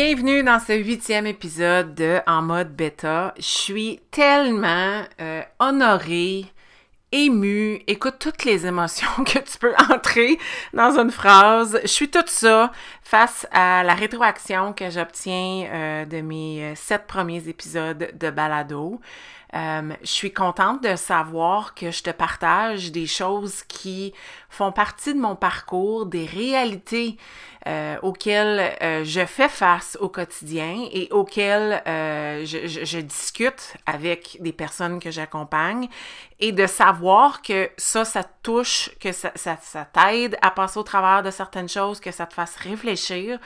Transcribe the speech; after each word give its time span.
Bienvenue 0.00 0.44
dans 0.44 0.60
ce 0.60 0.74
huitième 0.74 1.26
épisode 1.26 1.96
de 1.96 2.20
En 2.28 2.40
mode 2.40 2.72
bêta. 2.72 3.34
Je 3.36 3.42
suis 3.42 4.00
tellement 4.12 5.02
euh, 5.20 5.42
honorée, 5.58 6.44
émue. 7.10 7.82
Écoute 7.88 8.14
toutes 8.20 8.44
les 8.44 8.64
émotions 8.64 9.08
que 9.26 9.40
tu 9.40 9.58
peux 9.58 9.74
entrer 9.90 10.38
dans 10.72 10.96
une 11.00 11.10
phrase. 11.10 11.80
Je 11.82 11.88
suis 11.88 12.08
tout 12.08 12.22
ça 12.26 12.70
face 13.02 13.44
à 13.50 13.82
la 13.82 13.94
rétroaction 13.94 14.72
que 14.72 14.88
j'obtiens 14.88 15.66
euh, 15.66 16.04
de 16.04 16.20
mes 16.20 16.62
euh, 16.62 16.74
sept 16.76 17.08
premiers 17.08 17.48
épisodes 17.48 18.12
de 18.14 18.30
balado. 18.30 19.00
Euh, 19.54 19.94
je 20.02 20.10
suis 20.10 20.32
contente 20.32 20.82
de 20.82 20.94
savoir 20.94 21.74
que 21.74 21.90
je 21.90 22.02
te 22.02 22.10
partage 22.10 22.92
des 22.92 23.06
choses 23.06 23.62
qui 23.62 24.12
font 24.50 24.72
partie 24.72 25.14
de 25.14 25.20
mon 25.20 25.36
parcours, 25.36 26.04
des 26.04 26.26
réalités 26.26 27.16
euh, 27.66 27.96
auxquelles 28.02 28.76
euh, 28.82 29.04
je 29.04 29.24
fais 29.24 29.48
face 29.48 29.96
au 30.00 30.10
quotidien 30.10 30.86
et 30.92 31.08
auxquelles 31.12 31.82
je, 31.86 33.00
discute 33.00 33.74
avec 33.86 34.36
des 34.40 34.52
personnes 34.52 35.00
que 35.00 35.10
j'accompagne. 35.10 35.88
Et 36.40 36.52
de 36.52 36.66
savoir 36.66 37.40
que 37.40 37.70
ça, 37.78 38.04
ça 38.04 38.24
touche, 38.42 38.90
que 39.00 39.12
ça, 39.12 39.32
ça 39.34 39.84
t'aide 39.86 40.36
à 40.42 40.50
passer 40.50 40.78
au 40.78 40.82
travers 40.82 41.22
de 41.22 41.30
certaines 41.30 41.68
choses, 41.68 42.00
que 42.00 42.10
ça 42.10 42.26
te 42.26 42.34
fasse 42.34 42.56
réfléchir. 42.56 43.38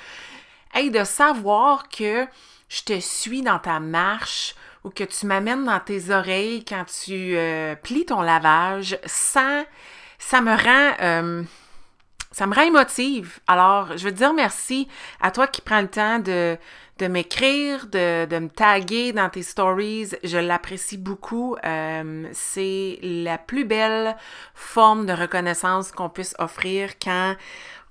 Et 0.74 0.90
de 0.90 1.04
savoir 1.04 1.88
que 1.88 2.26
je 2.68 2.82
te 2.82 2.98
suis 3.00 3.42
dans 3.42 3.58
ta 3.58 3.78
marche 3.78 4.54
ou 4.84 4.90
que 4.90 5.04
tu 5.04 5.26
m'amènes 5.26 5.64
dans 5.64 5.80
tes 5.80 6.10
oreilles 6.10 6.64
quand 6.64 6.84
tu 6.84 7.36
euh, 7.36 7.74
plies 7.76 8.06
ton 8.06 8.20
lavage, 8.20 8.98
ça, 9.04 9.64
ça 10.18 10.40
me 10.40 10.52
rend... 10.52 10.96
Euh, 11.00 11.42
ça 12.34 12.46
me 12.46 12.54
rend 12.54 12.62
émotive. 12.62 13.40
Alors, 13.46 13.96
je 13.96 14.04
veux 14.04 14.10
te 14.10 14.16
dire 14.16 14.32
merci 14.32 14.88
à 15.20 15.30
toi 15.30 15.46
qui 15.46 15.60
prends 15.60 15.82
le 15.82 15.88
temps 15.88 16.18
de, 16.18 16.56
de 16.98 17.06
m'écrire, 17.06 17.86
de, 17.86 18.24
de, 18.24 18.38
me 18.38 18.48
taguer 18.48 19.12
dans 19.12 19.28
tes 19.28 19.42
stories. 19.42 20.12
Je 20.24 20.38
l'apprécie 20.38 20.96
beaucoup. 20.96 21.56
Euh, 21.64 22.26
c'est 22.32 22.98
la 23.02 23.36
plus 23.36 23.64
belle 23.64 24.16
forme 24.54 25.04
de 25.04 25.12
reconnaissance 25.12 25.92
qu'on 25.92 26.08
puisse 26.08 26.34
offrir 26.38 26.98
quand 26.98 27.36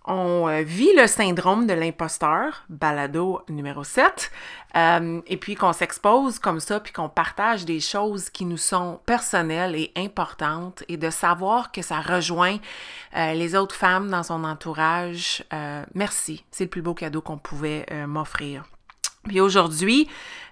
on 0.05 0.47
euh, 0.47 0.63
vit 0.63 0.91
le 0.97 1.05
syndrome 1.05 1.67
de 1.67 1.73
l'imposteur, 1.73 2.63
balado 2.69 3.41
numéro 3.49 3.83
7, 3.83 4.31
euh, 4.75 5.21
et 5.27 5.37
puis 5.37 5.55
qu'on 5.55 5.73
s'expose 5.73 6.39
comme 6.39 6.59
ça, 6.59 6.79
puis 6.79 6.91
qu'on 6.91 7.09
partage 7.09 7.65
des 7.65 7.79
choses 7.79 8.31
qui 8.31 8.45
nous 8.45 8.57
sont 8.57 8.99
personnelles 9.05 9.75
et 9.75 9.91
importantes, 9.95 10.83
et 10.87 10.97
de 10.97 11.11
savoir 11.11 11.71
que 11.71 11.83
ça 11.83 12.01
rejoint 12.01 12.57
euh, 13.15 13.33
les 13.33 13.55
autres 13.55 13.75
femmes 13.75 14.09
dans 14.09 14.23
son 14.23 14.43
entourage. 14.43 15.43
merci, 15.93 16.45
c'est 16.51 16.63
le 16.63 16.69
plus 16.69 16.81
beau 16.81 16.93
cadeau 16.93 17.21
qu'on 17.21 17.37
pouvait 17.37 17.85
m'offrir. 18.07 18.63
Puis 19.27 19.39
aujourd'hui, 19.39 20.07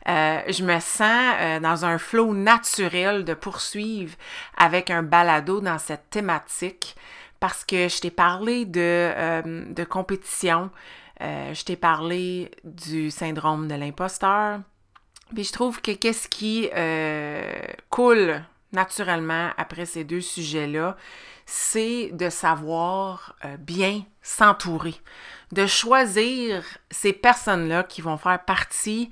je 0.05 0.63
me 0.63 0.79
sens 0.79 1.61
dans 1.61 1.85
un 1.85 1.97
flot 1.97 2.33
naturel 2.33 3.25
de 3.25 3.33
poursuivre 3.33 4.15
avec 4.57 4.91
un 4.91 5.01
balado 5.01 5.59
dans 5.61 5.79
cette 5.79 6.09
thématique 6.09 6.95
parce 7.39 7.63
que 7.63 7.87
je 7.87 7.99
t'ai 7.99 8.11
parlé 8.11 8.65
de, 8.65 8.79
euh, 8.81 9.65
de 9.73 9.83
compétition, 9.83 10.69
euh, 11.21 11.53
je 11.53 11.63
t'ai 11.63 11.75
parlé 11.75 12.51
du 12.63 13.11
syndrome 13.11 13.67
de 13.67 13.75
l'imposteur. 13.75 14.59
Puis 15.33 15.43
je 15.43 15.53
trouve 15.53 15.81
que 15.81 15.91
qu'est-ce 15.91 16.27
qui 16.27 16.69
euh, 16.75 17.61
coule 17.89 18.41
naturellement 18.71 19.49
après 19.57 19.85
ces 19.85 20.03
deux 20.03 20.21
sujets-là, 20.21 20.95
c'est 21.45 22.11
de 22.13 22.29
savoir 22.29 23.35
bien 23.57 24.03
s'entourer, 24.21 24.93
de 25.51 25.65
choisir 25.65 26.63
ces 26.91 27.11
personnes-là 27.11 27.83
qui 27.83 28.01
vont 28.01 28.17
faire 28.17 28.43
partie 28.45 29.09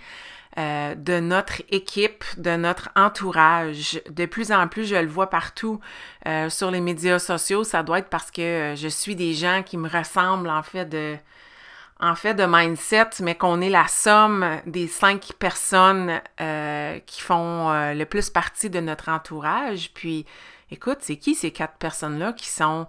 euh, 0.57 0.95
de 0.95 1.19
notre 1.19 1.62
équipe, 1.69 2.23
de 2.38 2.56
notre 2.56 2.90
entourage. 2.95 4.01
De 4.09 4.25
plus 4.25 4.51
en 4.51 4.68
plus, 4.68 4.85
je 4.85 4.95
le 4.95 5.07
vois 5.07 5.29
partout 5.29 5.79
euh, 6.25 6.50
sur 6.50 6.72
les 6.72 6.81
médias 6.81 7.19
sociaux. 7.19 7.63
Ça 7.63 7.84
doit 7.84 8.00
être 8.00 8.09
parce 8.09 8.31
que 8.31 8.41
euh, 8.41 8.75
je 8.75 8.88
suis 8.88 9.16
des 9.16 9.35
gens 9.35 9.62
qui 9.63 9.78
me 9.78 9.88
ressemblent 9.88 10.50
en 10.50 10.63
fait 10.63 10.85
de, 10.85 11.16
en 12.00 12.16
fait 12.16 12.34
de 12.34 12.45
mindset, 12.47 13.09
mais 13.22 13.35
qu'on 13.35 13.62
est 13.62 13.69
la 13.69 13.88
somme 13.88 14.59
des 14.66 14.88
cinq 14.88 15.34
personnes 15.38 16.22
qui 17.06 17.22
font 17.22 17.94
le 17.94 18.03
plus 18.06 18.31
partie 18.31 18.72
de 18.72 18.79
notre 18.79 19.09
entourage. 19.09 19.91
Puis, 19.94 20.25
écoute, 20.72 20.97
c'est 21.01 21.18
qui 21.18 21.35
ces 21.35 21.51
quatre 21.51 21.75
personnes-là 21.75 22.34
qui 22.34 22.47
sont 22.50 22.88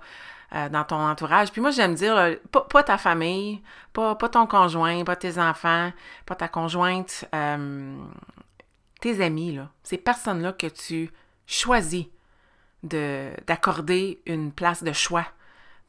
euh, 0.54 0.70
dans 0.70 0.82
ton 0.82 0.96
entourage. 0.96 1.52
Puis 1.52 1.60
moi, 1.60 1.70
j'aime 1.70 1.94
dire, 1.94 2.36
pas, 2.50 2.82
ta 2.82 2.96
famille, 2.96 3.60
pas, 3.92 4.14
pas, 4.14 4.30
ton 4.30 4.46
conjoint, 4.46 5.04
pas 5.04 5.14
tes 5.14 5.38
enfants, 5.38 5.92
pas 6.24 6.36
ta 6.36 6.48
conjointe, 6.48 7.26
euh, 7.34 7.98
tes 9.02 9.22
amis, 9.22 9.54
là, 9.54 9.68
ces 9.82 9.98
personnes-là 9.98 10.54
que 10.54 10.66
tu 10.66 11.10
choisis 11.46 12.06
d'accorder 12.82 14.22
une 14.24 14.50
place 14.50 14.82
de 14.82 14.94
choix 14.94 15.26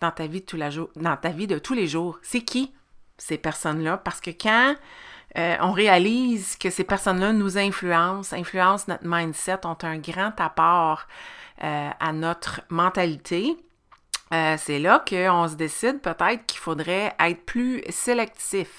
dans 0.02 0.12
ta 0.12 0.28
vie 0.28 0.42
de 0.42 0.46
tous 0.46 0.60
jours, 0.72 0.90
dans 0.98 1.16
ta 1.16 1.30
vie 1.30 1.48
de 1.48 1.58
tous 1.58 1.74
les 1.74 1.88
jours. 1.88 2.20
C'est 2.22 2.42
qui 2.42 2.74
ces 3.18 3.38
personnes-là? 3.38 3.96
Parce 3.96 4.20
que 4.20 4.32
quand 4.32 4.76
euh, 5.38 5.56
on 5.62 5.72
réalise 5.72 6.58
que 6.58 6.70
ces 6.70 6.84
personnes-là 6.84 7.32
nous 7.32 7.58
influencent, 7.58 8.36
influencent 8.36 8.88
notre 8.90 9.06
mindset, 9.06 9.66
ont 9.66 9.78
un 9.84 10.00
grand 10.00 10.34
apport 10.42 11.08
à 11.62 12.14
notre 12.14 12.62
mentalité, 12.70 13.58
euh, 14.32 14.56
c'est 14.58 14.80
là 14.80 15.04
qu'on 15.08 15.48
se 15.48 15.56
décide 15.56 16.02
peut-être 16.02 16.46
qu'il 16.46 16.60
faudrait 16.60 17.16
être 17.20 17.46
plus 17.46 17.84
sélectif. 17.90 18.70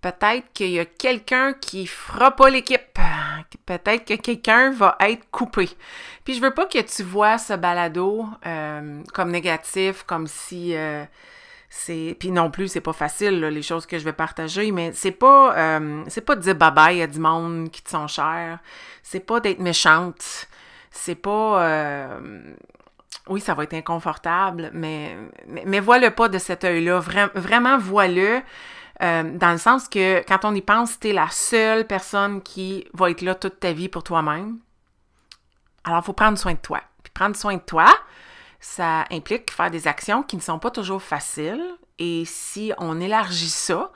Peut-être 0.00 0.52
qu'il 0.54 0.70
y 0.70 0.80
a 0.80 0.86
quelqu'un 0.86 1.52
qui 1.52 1.86
fera 1.86 2.34
pas 2.34 2.50
l'équipe. 2.50 2.98
Peut-être 3.66 4.04
que 4.04 4.14
quelqu'un 4.14 4.70
va 4.70 4.96
être 5.00 5.30
coupé. 5.30 5.68
Puis 6.24 6.34
je 6.34 6.40
veux 6.40 6.52
pas 6.52 6.66
que 6.66 6.80
tu 6.80 7.02
vois 7.02 7.38
ce 7.38 7.52
balado 7.52 8.26
euh, 8.46 9.02
comme 9.12 9.30
négatif, 9.30 10.02
comme 10.04 10.26
si 10.26 10.74
euh, 10.74 11.04
c'est. 11.68 12.16
Puis 12.18 12.32
non 12.32 12.50
plus, 12.50 12.68
c'est 12.68 12.80
pas 12.80 12.92
facile 12.92 13.40
les 13.40 13.62
choses 13.62 13.86
que 13.86 13.98
je 13.98 14.04
vais 14.04 14.12
partager, 14.12 14.72
mais 14.72 14.92
c'est 14.94 15.12
pas 15.12 15.80
c'est 16.08 16.22
pas 16.22 16.34
de 16.34 16.40
dire 16.40 16.56
bye 16.56 16.72
bye 16.72 17.02
à 17.02 17.06
du 17.06 17.20
monde 17.20 17.70
qui 17.70 17.82
te 17.82 17.90
sont 17.90 18.08
chers. 18.08 18.58
C'est 19.02 19.20
pas 19.20 19.38
d'être 19.38 19.60
méchante. 19.60 20.48
C'est 20.90 21.14
pas 21.14 22.18
oui, 23.28 23.40
ça 23.40 23.54
va 23.54 23.64
être 23.64 23.74
inconfortable, 23.74 24.70
mais, 24.72 25.16
mais, 25.46 25.80
vois-le 25.80 26.10
pas 26.10 26.28
de 26.28 26.38
cet 26.38 26.64
œil-là. 26.64 27.00
vraiment, 27.34 27.78
vois-le 27.78 28.40
euh, 29.02 29.36
dans 29.36 29.52
le 29.52 29.58
sens 29.58 29.88
que 29.88 30.22
quand 30.26 30.44
on 30.44 30.54
y 30.54 30.60
pense, 30.60 30.98
tu 30.98 31.08
es 31.08 31.12
la 31.12 31.28
seule 31.28 31.86
personne 31.86 32.42
qui 32.42 32.86
va 32.92 33.10
être 33.10 33.22
là 33.22 33.34
toute 33.34 33.60
ta 33.60 33.72
vie 33.72 33.88
pour 33.88 34.02
toi-même. 34.02 34.58
Alors, 35.84 36.00
il 36.02 36.04
faut 36.04 36.12
prendre 36.12 36.36
soin 36.36 36.52
de 36.52 36.58
toi. 36.58 36.82
Puis 37.02 37.12
prendre 37.12 37.36
soin 37.36 37.54
de 37.54 37.62
toi, 37.62 37.86
ça 38.58 39.04
implique 39.10 39.50
faire 39.50 39.70
des 39.70 39.88
actions 39.88 40.22
qui 40.22 40.36
ne 40.36 40.42
sont 40.42 40.58
pas 40.58 40.70
toujours 40.70 41.02
faciles. 41.02 41.64
Et 41.98 42.24
si 42.26 42.72
on 42.78 43.00
élargit 43.00 43.48
ça, 43.48 43.90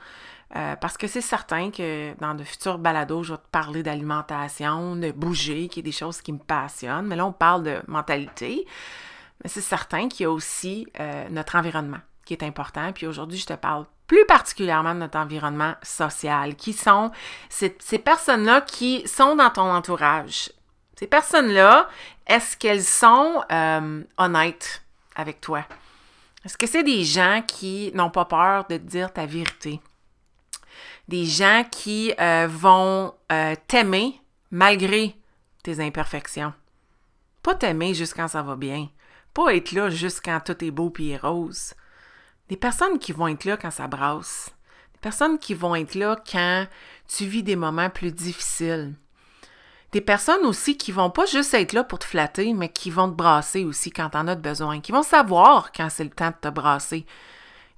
euh, 0.57 0.77
parce 0.77 0.97
que 0.97 1.07
c'est 1.07 1.21
certain 1.21 1.71
que 1.71 2.15
dans 2.21 2.35
de 2.35 2.45
futurs 2.45 2.79
balados, 2.79 3.25
je 3.25 3.33
vais 3.33 3.39
te 3.39 3.49
parler 3.51 3.83
d'alimentation, 3.83 4.97
de 4.97 5.11
bouger, 5.11 5.69
qui 5.69 5.81
est 5.81 5.83
des 5.83 5.93
choses 5.93 6.23
qui 6.23 6.33
me 6.33 6.39
passionnent. 6.39 7.07
Mais 7.07 7.17
là, 7.17 7.27
on 7.27 7.33
parle 7.33 7.63
de 7.63 7.83
mentalité. 7.89 8.67
Mais 9.43 9.51
c'est 9.51 9.61
certain 9.61 10.09
qu'il 10.09 10.25
y 10.25 10.27
a 10.27 10.31
aussi 10.31 10.87
euh, 11.01 11.29
notre 11.31 11.57
environnement 11.57 12.01
qui 12.25 12.35
est 12.35 12.43
important. 12.43 12.93
Puis 12.93 13.07
aujourd'hui, 13.07 13.39
je 13.39 13.47
te 13.47 13.53
parle 13.55 13.85
plus 14.07 14.25
particulièrement 14.27 14.95
de 14.95 15.01
notre 15.01 15.19
environnement 15.19 15.75
social, 15.83 16.57
qui 16.57 16.73
sont 16.73 17.11
ces, 17.49 17.71
personnes-là 17.99 18.61
qui 18.61 19.07
sont 19.09 19.37
dans 19.37 19.51
ton 19.51 19.71
entourage. 19.71 20.53
Ces 20.99 21.07
personnes-là, 21.07 21.89
est-ce 22.27 22.57
qu'elles 22.57 22.85
sont 22.85 23.43
euh, 23.51 24.03
honnêtes 24.19 24.83
avec 25.17 25.41
toi? 25.41 25.65
Est-ce 26.45 26.59
que 26.59 26.67
c'est 26.67 26.83
des 26.83 27.05
gens 27.05 27.43
qui 27.47 27.91
n'ont 27.95 28.11
pas 28.11 28.27
peur 28.27 28.67
de 28.69 28.77
te 28.77 28.83
dire 28.83 29.13
ta 29.13 29.27
vérité? 29.27 29.81
Des 31.09 31.25
gens 31.25 31.65
qui 31.71 32.13
euh, 32.21 32.47
vont 32.49 33.15
t'aimer 33.67 34.21
malgré 34.51 35.17
tes 35.63 35.81
imperfections? 35.81 36.53
Pas 37.43 37.55
t'aimer 37.55 37.95
juste 37.95 38.15
quand 38.15 38.29
ça 38.29 38.43
va 38.43 38.57
bien 38.57 38.89
pas 39.35 39.55
être 39.55 39.73
là 39.73 39.91
juste 39.91 40.23
quand 40.25 40.41
tout 40.41 40.65
est 40.65 40.71
beau 40.71 40.93
et 41.01 41.17
rose. 41.17 41.75
Des 42.49 42.57
personnes 42.57 42.99
qui 42.99 43.13
vont 43.13 43.29
être 43.29 43.45
là 43.45 43.57
quand 43.57 43.71
ça 43.71 43.89
brasse. 43.89 44.55
Des 44.95 45.01
personnes 45.01 45.39
qui 45.39 45.55
vont 45.55 45.75
être 45.75 45.95
là 45.95 46.17
quand 46.31 46.67
tu 47.09 47.27
vis 47.27 47.43
des 47.43 47.57
moments 47.57 47.91
plus 47.91 48.13
difficiles. 48.13 48.95
Des 49.93 50.01
personnes 50.01 50.45
aussi 50.47 50.77
qui 50.77 50.93
vont 50.93 51.11
pas 51.11 51.27
juste 51.27 51.55
être 51.55 51.73
là 51.73 51.85
pour 51.85 51.99
te 51.99 52.05
flatter, 52.05 52.53
mais 52.53 52.69
qui 52.69 52.91
vont 52.91 53.09
te 53.09 53.15
brasser 53.15 53.65
aussi 53.65 53.91
quand 53.91 54.11
tu 54.11 54.19
en 54.19 54.27
as 54.27 54.35
besoin, 54.35 54.81
qui 54.81 54.93
vont 54.93 55.03
savoir 55.03 55.73
quand 55.73 55.89
c'est 55.89 56.05
le 56.05 56.11
temps 56.11 56.31
de 56.31 56.37
te 56.41 56.49
brasser, 56.49 57.07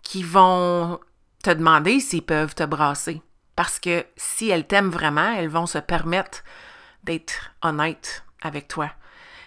qui 0.02 0.22
vont 0.22 0.98
te 1.42 1.50
demander 1.50 2.00
s'ils 2.00 2.22
peuvent 2.22 2.54
te 2.54 2.64
brasser. 2.64 3.20
Parce 3.54 3.78
que 3.78 4.04
si 4.16 4.48
elles 4.48 4.66
t'aiment 4.66 4.90
vraiment, 4.90 5.32
elles 5.34 5.48
vont 5.48 5.66
se 5.66 5.78
permettre 5.78 6.42
d'être 7.04 7.52
honnêtes 7.62 8.24
avec 8.42 8.68
toi. 8.68 8.90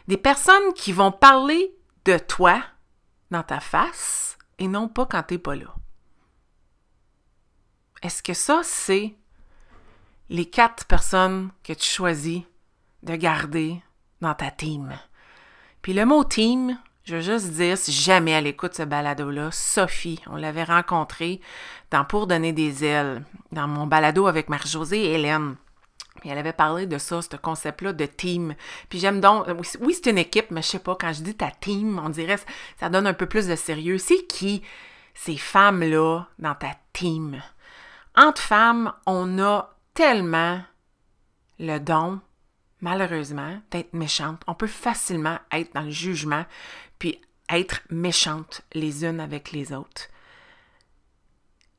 Des 0.08 0.18
personnes 0.18 0.74
qui 0.76 0.92
vont 0.92 1.12
parler 1.12 1.74
de 2.10 2.18
toi 2.18 2.64
dans 3.30 3.44
ta 3.44 3.60
face 3.60 4.38
et 4.58 4.68
non 4.68 4.88
pas 4.88 5.06
quand 5.06 5.24
tu 5.24 5.36
n'es 5.36 5.38
pas 5.38 5.56
là. 5.56 5.76
Est-ce 8.02 8.24
que 8.24 8.34
ça, 8.34 8.62
c'est 8.64 9.16
les 10.30 10.50
quatre 10.50 10.86
personnes 10.86 11.52
que 11.64 11.74
tu 11.74 11.88
choisis 11.88 12.42
de 13.04 13.16
garder 13.16 13.82
dans 14.22 14.34
ta 14.34 14.50
team? 14.50 14.98
Puis 15.82 15.94
le 15.94 16.06
mot 16.06 16.24
team, 16.24 16.80
je 17.04 17.18
veux 17.18 17.22
juste 17.22 17.52
dire, 17.52 17.78
si 17.78 17.92
jamais 17.92 18.32
elle 18.32 18.48
écoute 18.48 18.74
ce 18.74 18.84
balado-là, 18.84 19.52
Sophie, 19.52 20.22
on 20.28 20.36
l'avait 20.36 20.64
rencontrée 20.64 21.42
dans 21.92 22.06
Pour 22.06 22.26
donner 22.26 22.54
des 22.54 22.86
ailes, 22.86 23.24
dans 23.52 23.68
mon 23.68 23.86
balado 23.86 24.28
avec 24.28 24.50
Marie-Josée 24.50 25.04
et 25.04 25.14
Hélène. 25.14 25.56
Elle 26.26 26.38
avait 26.38 26.54
parlé 26.54 26.86
de 26.86 26.98
ça, 26.98 27.22
ce 27.22 27.36
concept-là 27.36 27.94
de 27.94 28.06
team. 28.06 28.56
Puis 28.90 29.00
j'aime 29.00 29.22
donc, 29.22 29.46
oui, 29.80 29.94
c'est 29.94 30.10
une 30.10 30.18
équipe, 30.18 30.52
mais 30.52 30.62
je 30.62 30.68
sais 30.68 30.80
pas, 30.80 30.96
quand 31.00 31.14
je 31.14 31.24
dis 31.24 31.36
ta 31.36 31.52
team, 31.52 32.02
on 32.04 32.10
dirait, 32.10 32.40
ça 32.80 32.90
donne 32.90 33.08
un 33.08 33.14
peu 33.14 33.26
plus 33.26 33.48
de 33.48 33.56
sérieux. 33.56 33.98
C'est 33.98 34.26
qui 34.28 34.62
ces 35.14 35.38
femmes-là 35.38 36.28
dans 36.38 36.56
ta 36.56 36.72
team? 36.94 37.42
Entre 38.16 38.42
femmes, 38.42 38.94
on 39.06 39.40
a 39.40 39.74
tellement 39.94 40.62
le 41.60 41.78
don, 41.80 42.20
malheureusement, 42.82 43.62
d'être 43.72 43.94
méchante. 43.94 44.42
On 44.48 44.56
peut 44.56 44.68
facilement 44.68 45.40
être 45.52 45.74
dans 45.74 45.82
le 45.82 45.92
jugement, 45.92 46.46
puis 47.00 47.22
être 47.50 47.82
méchante 47.90 48.62
les 48.74 49.06
unes 49.06 49.20
avec 49.20 49.52
les 49.52 49.74
autres. 49.74 50.10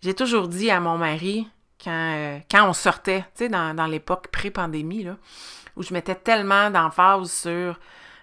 J'ai 0.02 0.14
toujours 0.14 0.48
dit 0.48 0.70
à 0.70 0.80
mon 0.80 0.96
mari, 0.96 1.46
quand, 1.82 2.14
euh, 2.16 2.38
quand 2.50 2.68
on 2.68 2.72
sortait, 2.72 3.20
tu 3.34 3.44
sais, 3.44 3.48
dans, 3.48 3.86
l'époque 3.86 4.28
pré-pandémie, 4.28 5.04
là, 5.04 5.16
où 5.76 5.82
je 5.82 5.92
mettais 5.92 6.14
tellement 6.14 6.70
d'emphase 6.70 7.30
sur, 7.30 7.78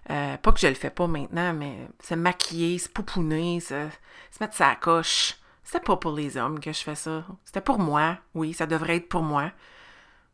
euh, 0.10 0.38
pas 0.38 0.52
que 0.52 0.60
je 0.60 0.68
le 0.68 0.76
fais 0.76 0.90
pas 0.90 1.08
maintenant, 1.08 1.54
mais 1.54 1.76
se 2.02 2.16
maquiller, 2.16 2.78
se 2.78 2.90
pouponner, 2.90 3.60
se, 3.60 3.88
se 4.32 4.38
mettre 4.42 4.56
sa 4.56 4.76
coche. 4.76 5.36
C'était 5.64 5.82
pas 5.82 5.98
pour 5.98 6.14
les 6.14 6.38
hommes 6.38 6.60
que 6.60 6.72
je 6.72 6.80
fais 6.80 6.96
ça. 6.96 7.26
C'était 7.44 7.62
pour 7.62 7.80
moi. 7.80 8.18
Oui, 8.34 8.54
ça 8.54 8.66
devrait 8.66 8.98
être 8.98 9.10
pour 9.10 9.22
moi. 9.22 9.52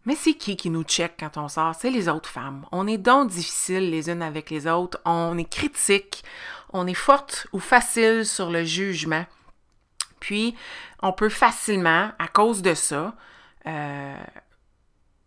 Mais 0.06 0.16
c'est 0.16 0.34
qui 0.34 0.58
qui 0.58 0.70
nous 0.70 0.84
check 0.84 1.14
quand 1.20 1.38
on 1.38 1.48
sort? 1.48 1.76
C'est 1.76 1.90
les 1.90 2.10
autres 2.10 2.30
femmes. 2.30 2.66
On 2.72 2.88
est 2.88 2.98
donc 2.98 3.30
difficiles 3.30 3.90
les 3.90 4.10
unes 4.10 4.22
avec 4.22 4.50
les 4.50 4.68
autres. 4.68 5.00
On 5.06 5.38
est 5.38 5.50
critique. 5.50 6.24
On 6.72 6.86
est 6.88 6.94
forte 6.94 7.48
ou 7.54 7.60
facile 7.60 8.26
sur 8.26 8.52
le 8.52 8.64
jugement. 8.64 9.26
Puis, 10.24 10.56
on 11.02 11.12
peut 11.12 11.28
facilement, 11.28 12.10
à 12.18 12.30
cause 12.30 12.62
de 12.62 12.74
ça, 12.74 13.14
euh, 13.68 14.24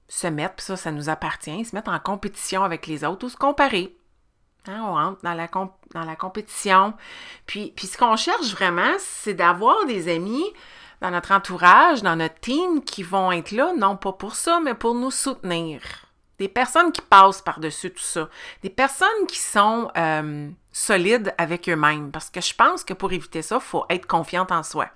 se 0.08 0.26
mettre, 0.26 0.62
ça, 0.62 0.78
ça 0.78 0.90
nous 0.90 1.10
appartient, 1.10 1.66
se 1.66 1.76
mettre 1.76 1.90
en 1.90 1.98
compétition 1.98 2.64
avec 2.64 2.86
les 2.86 3.04
autres 3.04 3.26
ou 3.26 3.28
se 3.28 3.36
comparer. 3.36 3.94
Hein, 4.66 4.80
on 4.82 4.94
rentre 4.94 5.20
dans 5.22 5.34
la, 5.34 5.48
dans 5.48 6.06
la 6.06 6.16
compétition. 6.16 6.94
Puis, 7.44 7.74
puis 7.76 7.88
ce 7.88 7.98
qu'on 7.98 8.16
cherche 8.16 8.52
vraiment, 8.52 8.94
c'est 8.98 9.34
d'avoir 9.34 9.84
des 9.84 10.10
amis 10.10 10.46
dans 11.02 11.10
notre 11.10 11.32
entourage, 11.32 12.02
dans 12.02 12.16
notre 12.16 12.40
team, 12.40 12.82
qui 12.82 13.02
vont 13.02 13.30
être 13.32 13.50
là, 13.50 13.74
non 13.76 13.98
pas 13.98 14.14
pour 14.14 14.34
ça, 14.34 14.60
mais 14.64 14.72
pour 14.72 14.94
nous 14.94 15.10
soutenir. 15.10 15.82
Des 16.38 16.48
personnes 16.48 16.90
qui 16.90 17.02
passent 17.02 17.42
par-dessus 17.42 17.90
tout 17.90 18.02
ça. 18.02 18.30
Des 18.62 18.70
personnes 18.70 19.26
qui 19.28 19.38
sont 19.38 19.90
euh, 19.94 20.48
solides 20.76 21.34
avec 21.38 21.68
eux-mêmes. 21.70 22.10
Parce 22.10 22.28
que 22.28 22.42
je 22.42 22.54
pense 22.54 22.84
que 22.84 22.92
pour 22.92 23.10
éviter 23.12 23.40
ça, 23.40 23.56
il 23.56 23.62
faut 23.62 23.86
être 23.88 24.06
confiante 24.06 24.52
en 24.52 24.62
soi. 24.62 24.88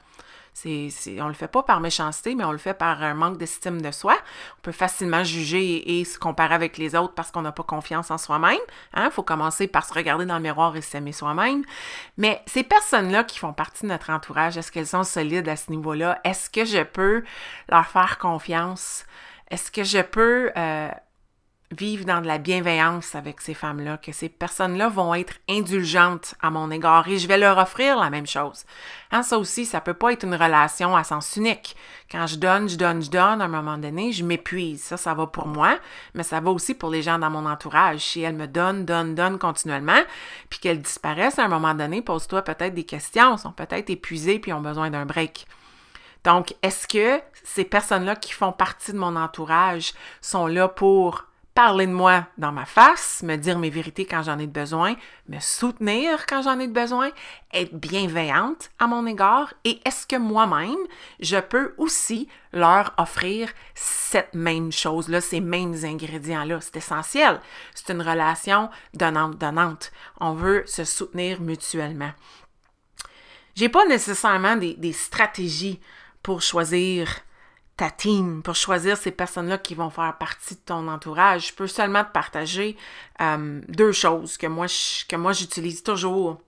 C'est, 0.53 0.91
on 1.21 1.29
le 1.29 1.33
fait 1.33 1.49
pas 1.49 1.63
par 1.63 1.81
méchanceté, 1.81 2.35
mais 2.35 2.45
on 2.45 2.53
le 2.53 2.59
fait 2.59 2.75
par 2.75 3.03
un 3.03 3.15
manque 3.15 3.39
d'estime 3.39 3.81
de 3.81 3.91
soi. 3.91 4.15
On 4.59 4.61
peut 4.61 4.73
facilement 4.73 5.25
juger 5.25 5.99
et, 5.99 6.05
se 6.05 6.19
comparer 6.19 6.55
avec 6.55 6.77
les 6.77 6.95
autres 6.95 7.15
parce 7.15 7.31
qu'on 7.31 7.41
n'a 7.41 7.53
pas 7.53 7.63
confiance 7.63 8.11
en 8.11 8.19
soi-même. 8.19 8.59
Il 8.95 9.01
hein. 9.01 9.11
faut 9.11 9.23
commencer 9.23 9.69
par 9.69 9.87
se 9.87 9.95
regarder 9.95 10.27
dans 10.27 10.37
le 10.37 10.43
miroir 10.43 10.77
et 10.77 10.83
s'aimer 10.83 11.13
soi-même. 11.13 11.65
Mais 12.19 12.43
ces 12.47 12.63
personnes-là 12.63 13.25
qui 13.25 13.39
font 13.39 13.55
partie 13.55 13.85
de 13.85 13.89
notre 13.89 14.11
entourage, 14.11 14.59
est-ce 14.59 14.71
qu'elles 14.71 14.89
sont 14.89 15.05
solides 15.05 15.49
à 15.49 15.57
ce 15.57 15.71
niveau-là? 15.71 16.21
Est-ce 16.25 16.51
que 16.51 16.67
je 16.67 16.83
peux 16.83 17.23
leur 17.71 17.87
faire 17.87 18.19
confiance? 18.19 19.07
Est-ce 19.51 19.71
que 19.71 19.85
je 19.85 20.03
peux 20.03 20.51
euh, 20.57 20.91
vivre 21.73 22.05
dans 22.05 22.21
de 22.21 22.27
la 22.27 22.39
bienveillance 22.39 23.15
avec 23.15 23.41
ces 23.41 23.55
femmes-là, 23.55 23.97
que 23.97 24.11
ces 24.11 24.29
personnes-là 24.29 24.89
vont 24.89 25.15
être 25.15 25.35
indulgentes 25.49 26.35
à 26.43 26.51
mon 26.51 26.69
égard 26.71 27.07
et 27.07 27.19
je 27.19 27.29
vais 27.29 27.39
leur 27.39 27.59
offrir 27.59 27.97
la 27.97 28.11
même 28.11 28.27
chose. 28.27 28.65
Hein, 29.13 29.23
ça 29.23 29.39
aussi, 29.39 29.65
ça 29.65 29.81
peut 29.81 29.95
pas 29.95 30.13
être 30.13 30.25
une 30.25 30.35
relation 30.35 30.97
à 30.97 31.05
sens 31.05 31.37
unique. 31.37 31.77
Quand 32.11 32.27
je 32.27 32.37
donne, 32.37 32.69
je 32.69 32.77
donne, 32.77 33.03
je 33.03 33.11
donne, 33.11 33.41
à 33.41 33.45
un 33.45 33.49
moment 33.49 33.79
donné, 33.79 34.11
je 34.11 34.25
m'épuise. 34.25 34.83
Ça, 34.83 34.97
ça 34.97 35.15
va 35.15 35.29
pour 35.29 35.47
moi, 35.47 35.79
mais 36.15 36.25
ça 36.25 36.41
va 36.41 36.51
aussi 36.51 36.75
pour 36.75 36.91
les 36.91 37.03
gens 37.03 37.21
dans 37.21 37.31
mon 37.31 37.47
entourage. 37.47 38.01
Si 38.01 38.21
elles 38.21 38.35
me 38.35 38.49
donnent, 38.49 38.85
donnent, 38.85 39.15
donnent 39.15 39.39
continuellement, 39.39 40.03
puis 40.49 40.59
qu'elles 40.59 40.83
disparaissent 40.83 41.39
à 41.39 41.45
un 41.45 41.49
moment 41.49 41.75
donné, 41.75 42.03
pose-toi 42.03 42.43
peut-être 42.43 42.75
des 42.75 42.85
questions, 42.85 43.37
sont 43.37 43.53
peut-être 43.53 43.91
épuisées 43.91 44.41
puis 44.41 44.53
ont 44.53 44.61
besoin 44.61 44.91
d'un 44.91 45.07
break. 45.07 45.47
Donc, 46.25 46.55
est-ce 46.63 46.89
que 46.89 47.23
ces 47.45 47.65
personnes-là 47.65 48.17
qui 48.17 48.33
font 48.33 48.53
partie 48.53 48.93
de 48.93 48.99
mon 48.99 49.15
entourage 49.17 49.93
sont 50.21 50.47
là 50.47 50.69
pour 50.69 51.30
parler 51.55 51.87
de 51.87 51.93
moi 51.93 52.27
dans 52.39 52.53
ma 52.53 52.65
face, 52.65 53.23
me 53.23 53.37
dire 53.37 53.59
mes 53.59 53.71
vérités 53.71 54.07
quand 54.07 54.23
j'en 54.23 54.39
ai 54.39 54.47
besoin, 54.47 54.95
me 55.29 55.41
soutenir 55.41 56.27
quand 56.27 56.43
j'en 56.43 56.59
ai 56.59 56.69
besoin, 56.69 57.11
être 57.53 57.75
bienveillante 57.75 58.71
à 58.79 58.87
mon 58.87 59.07
égard 59.07 59.53
et 59.65 59.81
est-ce 59.85 60.07
que 60.07 60.17
moi-même, 60.17 60.79
je 61.19 61.39
peux 61.39 61.75
aussi 61.77 62.29
leur 62.53 62.95
offrir 62.99 63.51
cette 63.75 64.35
même 64.35 64.73
chose-là, 64.73 65.21
ces 65.21 65.41
mêmes 65.41 65.75
ingrédients-là? 65.83 66.61
C'est 66.61 66.77
essentiel. 66.77 67.41
C'est 67.75 67.93
une 67.93 68.03
relation 68.03 68.71
donnante-donnante. 68.95 69.91
On 70.21 70.35
veut 70.35 70.65
se 70.67 70.85
soutenir 70.85 71.41
mutuellement. 71.41 72.13
J'ai 73.55 73.69
pas 73.69 73.87
nécessairement 73.87 74.57
des, 74.57 74.75
des 74.75 74.93
stratégies 74.93 75.81
pour 76.23 76.43
choisir 76.43 77.09
ta 77.81 77.91
team, 77.91 78.43
pour 78.43 78.57
choisir 78.57 78.99
ces 78.99 79.11
personnes-là 79.11 79.57
qui 79.57 79.75
vont 79.75 79.89
faire 79.89 80.15
partie 80.19 80.55
de 80.55 80.61
ton 80.61 80.87
entourage. 80.87 81.49
Je 81.49 81.55
peux 81.55 81.67
seulement 81.67 82.05
te 82.05 82.13
partager 82.13 82.77
euh, 83.23 83.63
deux 83.69 83.93
choses 83.93 84.37
que 84.37 84.47
moi, 84.47 84.67
j'utilise 85.33 85.83
toujours 85.83 86.43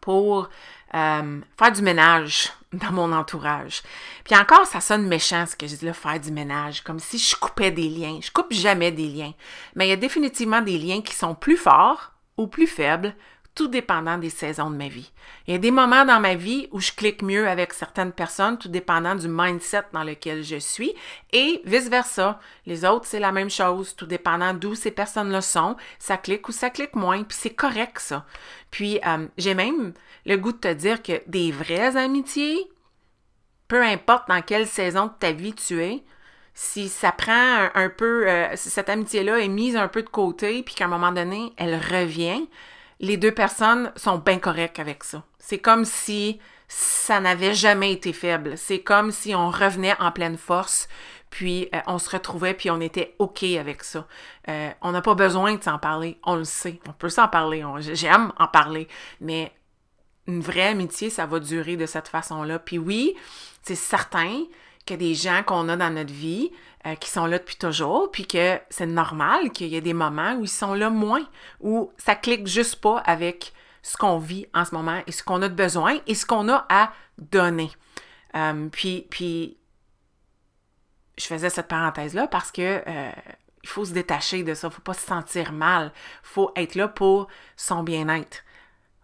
pour 0.00 0.48
euh, 0.94 1.40
faire 1.56 1.72
du 1.72 1.82
ménage 1.82 2.50
dans 2.72 2.90
mon 2.90 3.12
entourage. 3.12 3.84
Puis 4.24 4.34
encore, 4.34 4.66
ça 4.66 4.80
sonne 4.80 5.06
méchant 5.06 5.46
ce 5.46 5.54
que 5.54 5.68
je 5.68 5.76
dis 5.76 5.84
là, 5.84 5.92
faire 5.92 6.18
du 6.18 6.32
ménage, 6.32 6.82
comme 6.82 6.98
si 6.98 7.16
je 7.16 7.36
coupais 7.36 7.70
des 7.70 7.88
liens. 7.88 8.18
Je 8.20 8.32
coupe 8.32 8.52
jamais 8.52 8.90
des 8.90 9.06
liens. 9.06 9.34
Mais 9.76 9.86
il 9.86 9.90
y 9.90 9.92
a 9.92 9.96
définitivement 9.96 10.62
des 10.62 10.78
liens 10.78 11.00
qui 11.00 11.14
sont 11.14 11.36
plus 11.36 11.56
forts 11.56 12.10
ou 12.36 12.48
plus 12.48 12.66
faibles 12.66 13.14
tout 13.56 13.68
dépendant 13.68 14.18
des 14.18 14.30
saisons 14.30 14.70
de 14.70 14.76
ma 14.76 14.86
vie. 14.86 15.10
Il 15.46 15.52
y 15.52 15.56
a 15.56 15.58
des 15.58 15.70
moments 15.70 16.04
dans 16.04 16.20
ma 16.20 16.34
vie 16.34 16.68
où 16.72 16.80
je 16.80 16.92
clique 16.92 17.22
mieux 17.22 17.48
avec 17.48 17.72
certaines 17.72 18.12
personnes, 18.12 18.58
tout 18.58 18.68
dépendant 18.68 19.16
du 19.16 19.28
mindset 19.28 19.84
dans 19.92 20.04
lequel 20.04 20.44
je 20.44 20.56
suis, 20.56 20.94
et 21.32 21.62
vice-versa. 21.64 22.38
Les 22.66 22.84
autres, 22.84 23.06
c'est 23.06 23.18
la 23.18 23.32
même 23.32 23.48
chose, 23.48 23.96
tout 23.96 24.06
dépendant 24.06 24.52
d'où 24.52 24.74
ces 24.74 24.90
personnes-là 24.90 25.40
sont, 25.40 25.74
ça 25.98 26.18
clique 26.18 26.46
ou 26.48 26.52
ça 26.52 26.68
clique 26.68 26.94
moins, 26.94 27.22
puis 27.24 27.36
c'est 27.40 27.54
correct 27.54 27.98
ça. 27.98 28.26
Puis 28.70 29.00
euh, 29.06 29.26
j'ai 29.38 29.54
même 29.54 29.94
le 30.26 30.36
goût 30.36 30.52
de 30.52 30.58
te 30.58 30.72
dire 30.72 31.02
que 31.02 31.22
des 31.26 31.50
vraies 31.50 31.96
amitiés, 31.96 32.70
peu 33.68 33.82
importe 33.82 34.28
dans 34.28 34.42
quelle 34.42 34.66
saison 34.66 35.06
de 35.06 35.12
ta 35.18 35.32
vie 35.32 35.54
tu 35.54 35.82
es, 35.82 36.04
si 36.52 36.90
ça 36.90 37.10
prend 37.10 37.68
un, 37.74 37.88
peu, 37.88 38.28
euh, 38.28 38.48
si 38.54 38.68
cette 38.68 38.90
amitié-là 38.90 39.38
est 39.38 39.48
mise 39.48 39.76
un 39.76 39.88
peu 39.88 40.02
de 40.02 40.08
côté, 40.08 40.62
puis 40.62 40.74
qu'à 40.74 40.84
un 40.84 40.88
moment 40.88 41.12
donné, 41.12 41.52
elle 41.56 41.74
revient, 41.74 42.46
les 43.00 43.16
deux 43.16 43.32
personnes 43.32 43.92
sont 43.96 44.18
bien 44.18 44.38
correctes 44.38 44.78
avec 44.78 45.04
ça. 45.04 45.22
C'est 45.38 45.58
comme 45.58 45.84
si 45.84 46.40
ça 46.68 47.20
n'avait 47.20 47.54
jamais 47.54 47.92
été 47.92 48.12
faible. 48.12 48.58
C'est 48.58 48.80
comme 48.80 49.12
si 49.12 49.34
on 49.34 49.50
revenait 49.50 49.94
en 50.00 50.10
pleine 50.10 50.36
force, 50.36 50.88
puis 51.30 51.68
euh, 51.74 51.80
on 51.86 51.98
se 51.98 52.10
retrouvait, 52.10 52.54
puis 52.54 52.70
on 52.70 52.80
était 52.80 53.14
OK 53.18 53.42
avec 53.42 53.84
ça. 53.84 54.06
Euh, 54.48 54.70
on 54.80 54.92
n'a 54.92 55.02
pas 55.02 55.14
besoin 55.14 55.54
de 55.54 55.62
s'en 55.62 55.78
parler, 55.78 56.18
on 56.24 56.36
le 56.36 56.44
sait. 56.44 56.80
On 56.88 56.92
peut 56.92 57.08
s'en 57.08 57.28
parler, 57.28 57.64
j'aime 57.78 58.32
en 58.38 58.48
parler, 58.48 58.88
mais 59.20 59.52
une 60.26 60.40
vraie 60.40 60.68
amitié, 60.68 61.10
ça 61.10 61.26
va 61.26 61.38
durer 61.38 61.76
de 61.76 61.86
cette 61.86 62.08
façon-là. 62.08 62.58
Puis 62.58 62.78
oui, 62.78 63.14
c'est 63.62 63.76
certain 63.76 64.42
que 64.86 64.94
des 64.94 65.14
gens 65.14 65.42
qu'on 65.44 65.68
a 65.68 65.76
dans 65.76 65.90
notre 65.90 66.12
vie, 66.12 66.50
euh, 66.86 66.94
qui 66.94 67.10
sont 67.10 67.26
là 67.26 67.38
depuis 67.38 67.56
toujours, 67.56 68.10
puis 68.10 68.26
que 68.26 68.60
c'est 68.70 68.86
normal 68.86 69.50
qu'il 69.50 69.68
y 69.68 69.76
ait 69.76 69.80
des 69.80 69.94
moments 69.94 70.34
où 70.36 70.44
ils 70.44 70.48
sont 70.48 70.74
là 70.74 70.88
moins, 70.88 71.26
où 71.60 71.90
ça 71.98 72.14
clique 72.14 72.46
juste 72.46 72.76
pas 72.76 72.98
avec 72.98 73.52
ce 73.82 73.96
qu'on 73.96 74.18
vit 74.18 74.46
en 74.54 74.64
ce 74.64 74.74
moment 74.74 75.02
et 75.06 75.12
ce 75.12 75.22
qu'on 75.22 75.42
a 75.42 75.48
de 75.48 75.54
besoin 75.54 75.98
et 76.06 76.14
ce 76.14 76.26
qu'on 76.26 76.48
a 76.48 76.64
à 76.68 76.92
donner. 77.18 77.70
Euh, 78.36 78.68
puis, 78.70 79.06
puis, 79.10 79.58
je 81.18 81.24
faisais 81.24 81.50
cette 81.50 81.68
parenthèse-là 81.68 82.28
parce 82.28 82.52
que 82.52 82.82
euh, 82.86 83.12
il 83.62 83.68
faut 83.68 83.84
se 83.84 83.92
détacher 83.92 84.44
de 84.44 84.54
ça, 84.54 84.68
il 84.68 84.74
faut 84.74 84.82
pas 84.82 84.94
se 84.94 85.06
sentir 85.06 85.52
mal, 85.52 85.92
il 85.94 86.28
faut 86.28 86.52
être 86.54 86.76
là 86.76 86.86
pour 86.86 87.26
son 87.56 87.82
bien-être, 87.82 88.44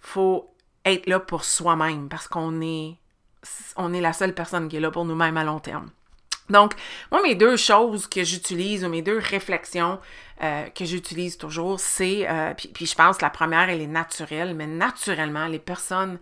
il 0.03 0.07
faut 0.07 0.55
être 0.85 1.09
là 1.09 1.19
pour 1.19 1.45
soi-même 1.45 2.09
parce 2.09 2.29
qu'on 2.29 2.61
est, 2.61 2.99
on 3.77 3.93
est 3.93 4.01
la 4.01 4.13
seule 4.13 4.35
personne 4.35 4.69
qui 4.69 4.77
est 4.77 4.81
là 4.81 4.91
pour 4.91 5.05
nous-mêmes 5.05 5.37
à 5.37 5.45
long 5.45 5.61
terme. 5.61 5.91
Donc, 6.51 6.75
moi, 7.11 7.23
mes 7.23 7.35
deux 7.35 7.57
choses 7.57 8.07
que 8.07 8.25
j'utilise 8.25 8.85
ou 8.85 8.89
mes 8.89 9.03
deux 9.03 9.19
réflexions 9.19 9.99
euh, 10.43 10.69
que 10.69 10.85
j'utilise 10.85 11.39
toujours, 11.39 11.81
c'est, 11.81 12.29
euh, 12.29 12.53
puis, 12.55 12.69
puis, 12.69 12.87
je 12.87 12.95
pense 12.95 13.17
que 13.17 13.23
la 13.23 13.31
première, 13.31 13.69
elle 13.69 13.81
est 13.81 13.87
naturelle, 13.87 14.55
mais 14.55 14.67
naturellement, 14.67 15.47
les 15.47 15.59
personnes 15.59 16.19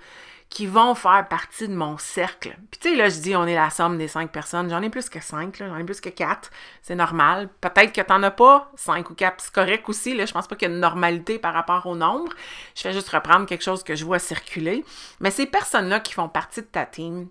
qui 0.50 0.66
vont 0.66 0.96
faire 0.96 1.28
partie 1.28 1.68
de 1.68 1.74
mon 1.74 1.96
cercle. 1.96 2.56
Puis 2.72 2.80
tu 2.80 2.90
sais, 2.90 2.96
là, 2.96 3.08
je 3.08 3.20
dis, 3.20 3.36
on 3.36 3.46
est 3.46 3.54
la 3.54 3.70
somme 3.70 3.96
des 3.96 4.08
cinq 4.08 4.32
personnes. 4.32 4.68
J'en 4.68 4.82
ai 4.82 4.90
plus 4.90 5.08
que 5.08 5.20
cinq, 5.20 5.56
j'en 5.56 5.76
ai 5.76 5.84
plus 5.84 6.00
que 6.00 6.08
quatre. 6.08 6.50
C'est 6.82 6.96
normal. 6.96 7.48
Peut-être 7.60 7.92
que 7.92 8.00
t'en 8.00 8.20
as 8.24 8.32
pas 8.32 8.70
cinq 8.74 9.10
ou 9.10 9.14
quatre. 9.14 9.42
C'est 9.44 9.54
correct 9.54 9.88
aussi. 9.88 10.12
Là, 10.12 10.26
je 10.26 10.32
pense 10.32 10.48
pas 10.48 10.56
qu'il 10.56 10.68
y 10.68 10.70
a 10.70 10.74
une 10.74 10.80
normalité 10.80 11.38
par 11.38 11.54
rapport 11.54 11.86
au 11.86 11.94
nombre. 11.94 12.32
Je 12.74 12.82
fais 12.82 12.92
juste 12.92 13.08
reprendre 13.10 13.46
quelque 13.46 13.62
chose 13.62 13.84
que 13.84 13.94
je 13.94 14.04
vois 14.04 14.18
circuler. 14.18 14.84
Mais 15.20 15.30
ces 15.30 15.46
personnes-là 15.46 16.00
qui 16.00 16.14
font 16.14 16.28
partie 16.28 16.62
de 16.62 16.66
ta 16.66 16.84
team, 16.84 17.28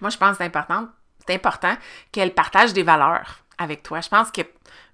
moi, 0.00 0.10
je 0.10 0.18
pense 0.18 0.32
que 0.32 0.38
c'est 0.38 0.44
important, 0.44 0.88
c'est 1.26 1.34
important 1.34 1.76
qu'elles 2.10 2.34
partagent 2.34 2.72
des 2.72 2.82
valeurs 2.82 3.38
avec 3.56 3.84
toi. 3.84 4.00
Je 4.00 4.08
pense 4.08 4.32
que 4.32 4.42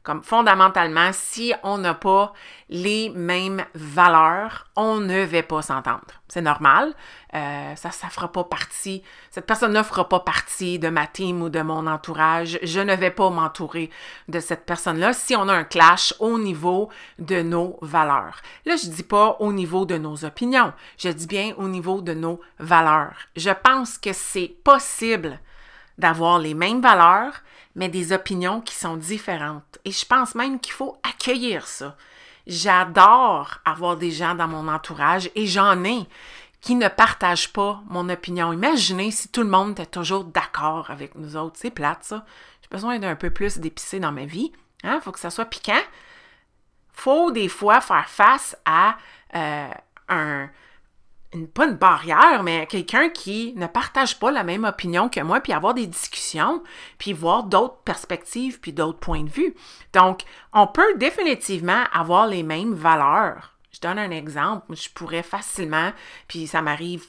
comme 0.04 0.23
fondamentalement, 0.23 1.11
si 1.12 1.54
on 1.62 1.78
n'a 1.78 1.94
pas 1.94 2.34
les 2.68 3.08
mêmes 3.08 3.64
valeurs, 3.75 4.66
on 4.76 5.00
ne 5.00 5.25
va 5.25 5.42
pas 5.42 5.62
s'entendre. 5.62 6.04
C'est 6.28 6.42
normal. 6.42 6.92
Euh, 7.34 7.75
ça, 7.75 7.90
ça 7.90 8.08
fera 8.11 8.30
pas 8.30 8.44
partie. 8.44 9.02
Cette 9.30 9.46
personne 9.46 9.73
ne 9.73 9.82
fera 9.82 10.06
pas 10.06 10.20
partie 10.20 10.78
de 10.78 10.90
ma 10.90 11.06
team 11.06 11.40
ou 11.40 11.49
de 11.49 11.62
mon 11.62 11.87
entourage. 11.87 12.58
Je 12.62 12.80
ne 12.80 12.94
vais 12.94 13.11
pas 13.11 13.30
m'entourer 13.30 13.88
de 14.28 14.40
cette 14.40 14.66
personne-là 14.66 15.14
si 15.14 15.34
on 15.37 15.49
a 15.49 15.54
un 15.54 15.64
clash 15.64 16.14
au 16.20 16.38
niveau 16.38 16.90
de 17.18 17.40
nos 17.40 17.78
valeurs. 17.80 18.42
Là, 18.66 18.76
je 18.76 18.90
dis 18.90 19.04
pas 19.04 19.38
au 19.40 19.54
niveau 19.54 19.87
de 19.87 19.96
nos 19.96 20.26
opinions. 20.26 20.75
Je 20.99 21.08
dis 21.08 21.26
bien 21.26 21.54
au 21.56 21.66
niveau 21.66 22.02
de 22.02 22.12
nos 22.12 22.42
valeurs. 22.58 23.16
Je 23.37 23.50
pense 23.50 23.96
que 23.96 24.12
c'est 24.12 24.54
possible 24.62 25.40
d'avoir 25.96 26.38
les 26.38 26.54
mêmes 26.54 26.82
valeurs, 26.82 27.34
mais 27.75 27.88
des 27.88 28.12
opinions 28.12 28.61
qui 28.61 28.75
sont 28.75 28.97
différentes. 28.97 29.78
Et 29.85 29.90
je 29.90 30.07
pense 30.07 30.35
même 30.35 30.61
qu'il 30.61 30.73
faut 30.73 30.97
accueillir 31.02 31.66
ça. 31.66 31.97
J'adore 32.47 33.59
avoir 33.64 33.97
des 33.97 34.11
gens 34.11 34.35
dans 34.35 34.49
mon 34.49 34.69
entourage 34.69 35.31
et 35.35 35.47
j'en 35.47 35.83
ai 35.85 36.07
qui 36.61 36.75
ne 36.76 36.88
partagent 36.88 37.52
pas 37.52 37.83
mon 37.88 38.09
opinion. 38.09 38.52
Imaginez 38.52 39.11
si 39.11 39.28
tout 39.28 39.43
le 39.43 39.50
monde 39.50 39.73
était 39.73 39.87
toujours 39.87 40.25
d'accord 40.25 40.90
avec 40.90 41.14
nous 41.14 41.37
autres. 41.37 41.59
C'est 41.59 41.71
plate, 41.71 42.04
ça. 42.04 42.25
J'ai 42.62 42.69
besoin 42.71 42.99
d'un 42.99 43.16
peu 43.16 43.31
plus 43.31 43.59
d'épicé 43.59 44.00
dans 44.00 44.12
ma 44.12 44.25
vie. 44.25 44.50
Il 44.83 44.88
hein? 44.88 45.00
faut 45.02 45.12
que 45.12 45.21
ça 45.21 45.31
soit 45.31 45.45
piquant. 45.45 45.83
faut 46.93 47.31
des 47.33 47.49
fois 47.49 47.83
faire 47.83 48.09
face 48.09 48.57
à 48.64 48.97
euh, 49.35 49.69
un, 50.09 50.49
pas 51.53 51.67
une 51.67 51.75
barrière, 51.75 52.43
mais 52.43 52.67
quelqu'un 52.67 53.09
qui 53.09 53.53
ne 53.57 53.67
partage 53.67 54.19
pas 54.19 54.31
la 54.31 54.45
même 54.45 54.64
opinion 54.64 55.09
que 55.09 55.21
moi, 55.21 55.41
puis 55.41 55.53
avoir 55.53 55.75
des 55.75 55.87
discussions, 55.87 56.62
puis 56.99 57.12
voir 57.12 57.45
d'autres 57.45 57.79
perspectives, 57.85 58.61
puis 58.61 58.73
d'autres 58.73 58.99
points 58.99 59.25
de 59.25 59.31
vue. 59.31 59.55
Donc, 59.93 60.23
on 60.53 60.67
peut 60.67 60.97
définitivement 60.97 61.85
avoir 61.93 62.26
les 62.26 62.43
mêmes 62.43 62.75
valeurs. 62.75 63.55
Je 63.73 63.81
donne 63.81 63.99
un 63.99 64.11
exemple. 64.11 64.75
Je 64.76 64.88
pourrais 64.91 65.23
facilement, 65.23 65.93
puis 66.29 66.47
ça 66.47 66.62
m'arrive 66.62 67.05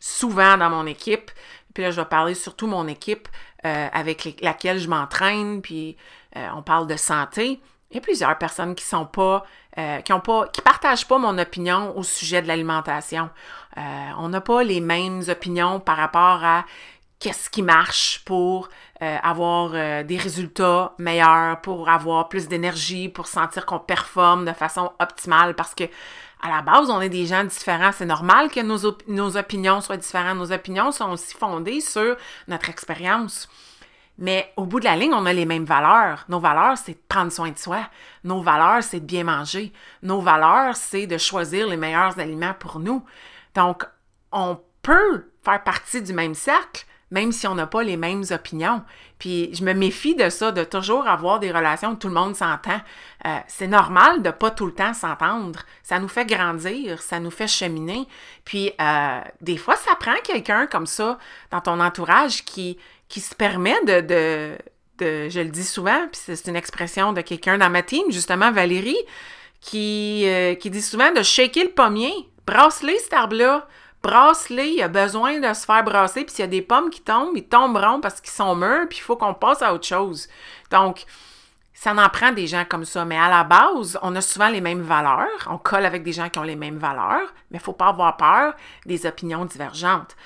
souvent 0.00 0.56
dans 0.56 0.70
mon 0.70 0.86
équipe, 0.86 1.30
puis 1.74 1.82
là, 1.82 1.90
je 1.90 2.00
vais 2.00 2.06
parler 2.06 2.34
surtout 2.34 2.66
mon 2.66 2.88
équipe 2.88 3.28
euh, 3.64 3.88
avec 3.92 4.40
laquelle 4.40 4.78
je 4.78 4.88
m'entraîne, 4.88 5.60
puis 5.62 5.96
euh, 6.36 6.48
on 6.54 6.62
parle 6.62 6.86
de 6.86 6.96
santé. 6.96 7.60
Il 7.90 7.94
y 7.94 7.98
a 7.98 8.00
plusieurs 8.00 8.36
personnes 8.38 8.74
qui 8.74 8.84
sont 8.84 9.06
pas, 9.06 9.44
euh, 9.78 10.00
qui 10.00 10.12
ont 10.12 10.20
pas, 10.20 10.48
qui 10.48 10.60
partagent 10.60 11.06
pas 11.06 11.18
mon 11.18 11.38
opinion 11.38 11.96
au 11.96 12.02
sujet 12.02 12.42
de 12.42 12.48
l'alimentation. 12.48 13.30
Euh, 13.76 13.80
on 14.18 14.28
n'a 14.30 14.40
pas 14.40 14.64
les 14.64 14.80
mêmes 14.80 15.22
opinions 15.28 15.78
par 15.78 15.96
rapport 15.96 16.42
à 16.44 16.64
qu'est-ce 17.20 17.48
qui 17.48 17.62
marche 17.62 18.22
pour 18.24 18.68
euh, 19.02 19.16
avoir 19.22 19.70
des 20.04 20.16
résultats 20.16 20.94
meilleurs, 20.98 21.60
pour 21.60 21.88
avoir 21.88 22.28
plus 22.28 22.48
d'énergie, 22.48 23.08
pour 23.08 23.28
sentir 23.28 23.66
qu'on 23.66 23.78
performe 23.78 24.44
de 24.44 24.52
façon 24.52 24.90
optimale, 24.98 25.54
parce 25.54 25.74
que 25.74 25.84
à 26.40 26.50
la 26.50 26.62
base, 26.62 26.90
on 26.90 27.00
est 27.00 27.08
des 27.08 27.26
gens 27.26 27.44
différents. 27.44 27.90
C'est 27.92 28.06
normal 28.06 28.48
que 28.48 28.60
nos, 28.60 28.96
nos 29.08 29.36
opinions 29.36 29.80
soient 29.80 29.96
différentes. 29.96 30.38
Nos 30.38 30.52
opinions 30.52 30.92
sont 30.92 31.10
aussi 31.10 31.34
fondées 31.34 31.80
sur 31.80 32.16
notre 32.46 32.70
expérience. 32.70 33.48
Mais 34.18 34.52
au 34.56 34.66
bout 34.66 34.80
de 34.80 34.84
la 34.84 34.96
ligne, 34.96 35.14
on 35.14 35.26
a 35.26 35.32
les 35.32 35.46
mêmes 35.46 35.64
valeurs. 35.64 36.24
Nos 36.28 36.40
valeurs, 36.40 36.76
c'est 36.76 36.92
de 36.92 37.02
prendre 37.08 37.30
soin 37.30 37.50
de 37.50 37.58
soi. 37.58 37.88
Nos 38.24 38.42
valeurs, 38.42 38.82
c'est 38.82 39.00
de 39.00 39.06
bien 39.06 39.22
manger. 39.22 39.72
Nos 40.02 40.20
valeurs, 40.20 40.76
c'est 40.76 41.06
de 41.06 41.16
choisir 41.16 41.68
les 41.68 41.76
meilleurs 41.76 42.18
aliments 42.18 42.54
pour 42.58 42.80
nous. 42.80 43.04
Donc, 43.54 43.84
on 44.32 44.58
peut 44.82 45.30
faire 45.44 45.62
partie 45.62 46.02
du 46.02 46.12
même 46.12 46.34
cercle, 46.34 46.84
même 47.10 47.32
si 47.32 47.46
on 47.46 47.54
n'a 47.54 47.66
pas 47.66 47.82
les 47.82 47.96
mêmes 47.96 48.24
opinions. 48.30 48.82
Puis 49.18 49.54
je 49.54 49.64
me 49.64 49.72
méfie 49.72 50.14
de 50.14 50.28
ça, 50.28 50.52
de 50.52 50.64
toujours 50.64 51.06
avoir 51.08 51.38
des 51.38 51.50
relations 51.50 51.92
où 51.92 51.94
tout 51.94 52.08
le 52.08 52.14
monde 52.14 52.36
s'entend. 52.36 52.80
Euh, 53.24 53.38
c'est 53.46 53.66
normal 53.66 54.22
de 54.22 54.30
pas 54.30 54.50
tout 54.50 54.66
le 54.66 54.74
temps 54.74 54.94
s'entendre. 54.94 55.60
Ça 55.82 55.98
nous 56.00 56.08
fait 56.08 56.26
grandir, 56.26 57.00
ça 57.00 57.18
nous 57.18 57.30
fait 57.30 57.48
cheminer. 57.48 58.06
Puis 58.44 58.72
euh, 58.80 59.20
des 59.40 59.56
fois, 59.56 59.76
ça 59.76 59.94
prend 59.94 60.16
quelqu'un 60.22 60.66
comme 60.66 60.86
ça 60.86 61.18
dans 61.50 61.60
ton 61.60 61.80
entourage 61.80 62.44
qui, 62.44 62.78
qui 63.08 63.20
se 63.20 63.34
permet 63.34 63.76
de, 63.84 64.56
je 65.00 65.40
le 65.40 65.48
dis 65.48 65.64
souvent, 65.64 66.06
puis 66.10 66.20
c'est 66.24 66.46
une 66.46 66.56
expression 66.56 67.12
de 67.12 67.20
quelqu'un 67.20 67.58
dans 67.58 67.70
ma 67.70 67.82
team, 67.82 68.04
justement, 68.10 68.52
Valérie, 68.52 68.98
qui, 69.60 70.24
euh, 70.26 70.54
dit 70.54 70.82
souvent 70.82 71.12
de 71.12 71.22
shaker 71.22 71.64
le 71.64 71.70
pommier. 71.70 72.12
Brasse-les, 72.46 72.98
cet 72.98 73.12
arbre-là. 73.12 73.66
Brasse-les, 74.02 74.68
il 74.68 74.82
a 74.82 74.88
besoin 74.88 75.40
de 75.40 75.52
se 75.54 75.64
faire 75.64 75.82
brasser, 75.82 76.24
puis 76.24 76.34
s'il 76.34 76.44
y 76.44 76.48
a 76.48 76.50
des 76.50 76.62
pommes 76.62 76.88
qui 76.88 77.00
tombent, 77.00 77.36
ils 77.36 77.48
tomberont 77.48 78.00
parce 78.00 78.20
qu'ils 78.20 78.30
sont 78.30 78.54
mûrs, 78.54 78.86
puis 78.88 78.98
il 78.98 79.02
faut 79.02 79.16
qu'on 79.16 79.34
passe 79.34 79.60
à 79.60 79.74
autre 79.74 79.86
chose. 79.86 80.28
Donc, 80.70 81.04
ça 81.74 81.92
en 81.92 82.08
prend 82.08 82.32
des 82.32 82.46
gens 82.46 82.64
comme 82.68 82.84
ça, 82.84 83.04
mais 83.04 83.18
à 83.18 83.28
la 83.28 83.44
base, 83.44 83.98
on 84.02 84.14
a 84.14 84.20
souvent 84.20 84.48
les 84.48 84.60
mêmes 84.60 84.82
valeurs, 84.82 85.48
on 85.48 85.58
colle 85.58 85.84
avec 85.84 86.02
des 86.02 86.12
gens 86.12 86.28
qui 86.28 86.38
ont 86.38 86.44
les 86.44 86.56
mêmes 86.56 86.78
valeurs, 86.78 87.32
mais 87.50 87.58
il 87.58 87.60
ne 87.60 87.62
faut 87.62 87.72
pas 87.72 87.88
avoir 87.88 88.16
peur 88.16 88.54
des 88.86 89.06
opinions 89.06 89.44
divergentes. 89.44 90.16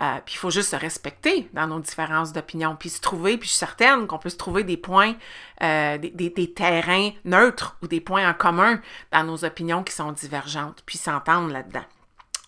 Euh, 0.00 0.20
puis 0.24 0.34
il 0.34 0.38
faut 0.38 0.50
juste 0.50 0.70
se 0.70 0.76
respecter 0.76 1.48
dans 1.52 1.66
nos 1.66 1.78
différences 1.78 2.32
d'opinion, 2.32 2.76
puis 2.76 2.88
se 2.88 3.00
trouver, 3.00 3.36
puis 3.36 3.48
je 3.48 3.54
suis 3.54 3.58
certaine 3.58 4.06
qu'on 4.06 4.18
peut 4.18 4.30
se 4.30 4.36
trouver 4.36 4.64
des 4.64 4.78
points, 4.78 5.14
euh, 5.62 5.98
des, 5.98 6.54
terrains 6.54 7.10
neutres 7.24 7.76
ou 7.82 7.88
des 7.88 8.00
points 8.00 8.28
en 8.28 8.32
commun 8.32 8.80
dans 9.12 9.24
nos 9.24 9.44
opinions 9.44 9.82
qui 9.82 9.92
sont 9.92 10.12
divergentes, 10.12 10.82
puis 10.86 10.96
s'entendre 10.96 11.52
là-dedans. 11.52 11.84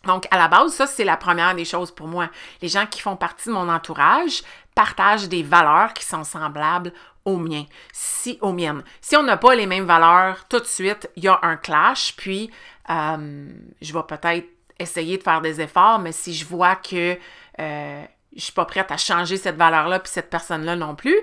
Donc, 0.06 0.26
à 0.30 0.38
la 0.38 0.48
base, 0.48 0.72
ça, 0.72 0.86
c'est 0.86 1.04
la 1.04 1.16
première 1.16 1.54
des 1.54 1.64
choses 1.64 1.90
pour 1.90 2.08
moi. 2.08 2.28
Les 2.60 2.68
gens 2.68 2.86
qui 2.86 3.00
font 3.00 3.16
partie 3.16 3.48
de 3.48 3.54
mon 3.54 3.68
entourage 3.68 4.42
partagent 4.74 5.28
des 5.28 5.42
valeurs 5.42 5.94
qui 5.94 6.04
sont 6.04 6.24
semblables 6.24 6.92
aux 7.24 7.38
miens, 7.38 7.64
si, 7.92 8.38
aux 8.42 8.52
miennes. 8.52 8.84
Si 9.00 9.16
on 9.16 9.22
n'a 9.22 9.36
pas 9.36 9.54
les 9.54 9.66
mêmes 9.66 9.86
valeurs, 9.86 10.46
tout 10.48 10.60
de 10.60 10.66
suite, 10.66 11.10
il 11.16 11.24
y 11.24 11.28
a 11.28 11.38
un 11.42 11.56
clash, 11.56 12.14
puis 12.16 12.50
euh, 12.90 13.48
je 13.80 13.92
vais 13.92 14.02
peut-être 14.02 14.46
essayer 14.78 15.18
de 15.18 15.22
faire 15.22 15.40
des 15.40 15.60
efforts, 15.60 15.98
mais 15.98 16.12
si 16.12 16.34
je 16.34 16.44
vois 16.44 16.76
que 16.76 17.16
euh, 17.60 18.02
je 18.34 18.40
suis 18.40 18.52
pas 18.52 18.64
prête 18.64 18.90
à 18.90 18.96
changer 18.96 19.36
cette 19.36 19.56
valeur-là, 19.56 20.00
puis 20.00 20.12
cette 20.12 20.30
personne-là 20.30 20.76
non 20.76 20.94
plus, 20.94 21.16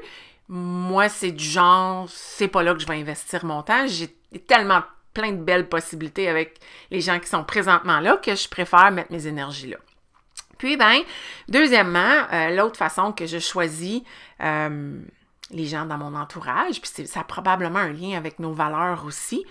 moi, 0.48 1.10
c'est 1.10 1.32
du 1.32 1.44
genre, 1.44 2.08
c'est 2.10 2.48
pas 2.48 2.64
là 2.64 2.74
que 2.74 2.80
je 2.80 2.88
vais 2.88 3.00
investir 3.00 3.46
mon 3.46 3.64
temps. 3.64 3.86
J'ai 3.88 4.08
tellement 4.48 4.82
plein 5.14 5.32
de 5.32 5.42
belles 5.42 5.68
possibilités 5.68 6.30
avec 6.30 6.60
les 6.90 7.02
gens 7.02 7.20
qui 7.20 7.28
sont 7.28 7.44
présentement 7.44 8.00
là 8.00 8.18
que 8.18 8.34
je 8.36 8.48
préfère 8.48 8.92
mettre 8.92 9.12
mes 9.12 9.28
énergies 9.28 9.70
là. 9.70 9.78
Puis, 10.58 10.78
ben, 10.78 11.02
deuxièmement, 11.50 12.28
euh, 12.32 12.56
l'autre 12.56 12.78
façon 12.78 13.12
que 13.12 13.26
je 13.26 13.40
choisis 13.40 14.04
euh, 14.42 15.00
les 15.50 15.66
gens 15.66 15.86
dans 15.86 15.98
mon 15.98 16.16
entourage, 16.16 16.80
puis 16.80 17.08
ça 17.08 17.22
a 17.22 17.24
probablement 17.24 17.80
un 17.80 17.92
lien 17.92 18.16
avec 18.16 18.40
nos 18.40 18.54
valeurs 18.54 19.04
aussi, 19.06 19.44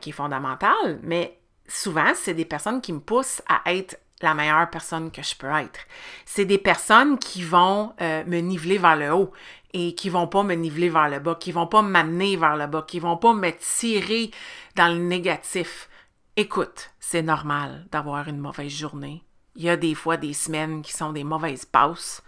qui 0.00 0.10
est 0.10 0.12
fondamental, 0.14 0.98
mais 1.02 1.38
souvent, 1.68 2.12
c'est 2.14 2.34
des 2.34 2.44
personnes 2.44 2.80
qui 2.80 2.92
me 2.92 3.00
poussent 3.00 3.42
à 3.48 3.72
être 3.72 3.98
la 4.22 4.34
meilleure 4.34 4.70
personne 4.70 5.10
que 5.10 5.22
je 5.22 5.34
peux 5.36 5.50
être. 5.50 5.80
C'est 6.24 6.44
des 6.44 6.58
personnes 6.58 7.18
qui 7.18 7.42
vont 7.42 7.92
euh, 8.00 8.24
me 8.26 8.38
niveler 8.38 8.78
vers 8.78 8.96
le 8.96 9.12
haut 9.12 9.32
et 9.72 9.94
qui 9.94 10.08
vont 10.08 10.28
pas 10.28 10.42
me 10.42 10.54
niveler 10.54 10.88
vers 10.88 11.08
le 11.08 11.18
bas, 11.18 11.34
qui 11.34 11.52
vont 11.52 11.66
pas 11.66 11.82
m'amener 11.82 12.36
vers 12.36 12.56
le 12.56 12.66
bas, 12.66 12.84
qui 12.86 13.00
vont 13.00 13.16
pas 13.16 13.34
me 13.34 13.50
tirer 13.50 14.30
dans 14.76 14.88
le 14.88 15.02
négatif. 15.02 15.88
Écoute, 16.36 16.90
c'est 17.00 17.22
normal 17.22 17.86
d'avoir 17.90 18.28
une 18.28 18.38
mauvaise 18.38 18.72
journée. 18.72 19.22
Il 19.56 19.62
y 19.62 19.68
a 19.68 19.76
des 19.76 19.94
fois 19.94 20.16
des 20.16 20.32
semaines 20.32 20.82
qui 20.82 20.92
sont 20.92 21.12
des 21.12 21.24
mauvaises 21.24 21.64
passes. 21.64 22.22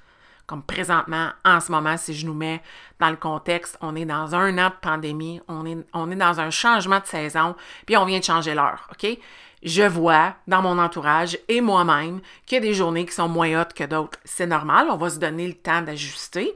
Comme 0.47 0.63
présentement, 0.63 1.31
en 1.45 1.61
ce 1.61 1.73
moment, 1.73 1.97
si 1.97 2.15
je 2.15 2.25
nous 2.25 2.35
mets 2.35 2.63
dans 3.01 3.11
le 3.11 3.17
contexte, 3.17 3.77
on 3.81 3.97
est 3.97 4.05
dans 4.05 4.35
un 4.35 4.57
an 4.59 4.69
de 4.69 4.75
pandémie, 4.81 5.41
on 5.49 5.67
est, 5.67 6.17
dans 6.17 6.41
un 6.41 6.51
changement 6.51 7.01
de 7.01 7.07
saison, 7.07 7.57
puis 7.85 7.97
on 7.97 8.05
vient 8.05 8.21
de 8.21 8.25
changer 8.25 8.55
l'heure, 8.55 8.89
OK? 8.93 9.19
je 9.63 9.83
vois 9.83 10.37
dans 10.47 10.63
mon 10.63 10.79
entourage 10.79 11.39
et 11.49 11.61
moi-même 11.61 12.21
qu'il 12.47 12.57
y 12.57 12.59
a 12.59 12.61
des 12.61 12.75
journées 12.75 13.05
qui 13.05 13.15
sont 13.15 13.29
moins 13.29 13.61
hautes 13.61 13.73
que 13.73 13.85
d'autres. 13.85 14.19
C'est 14.25 14.47
normal, 14.47 14.87
on 14.91 14.97
va 14.97 15.11
se 15.11 15.19
donner 15.19 15.49
le 15.49 15.55
temps 15.55 15.83
d'ajuster. 15.83 16.55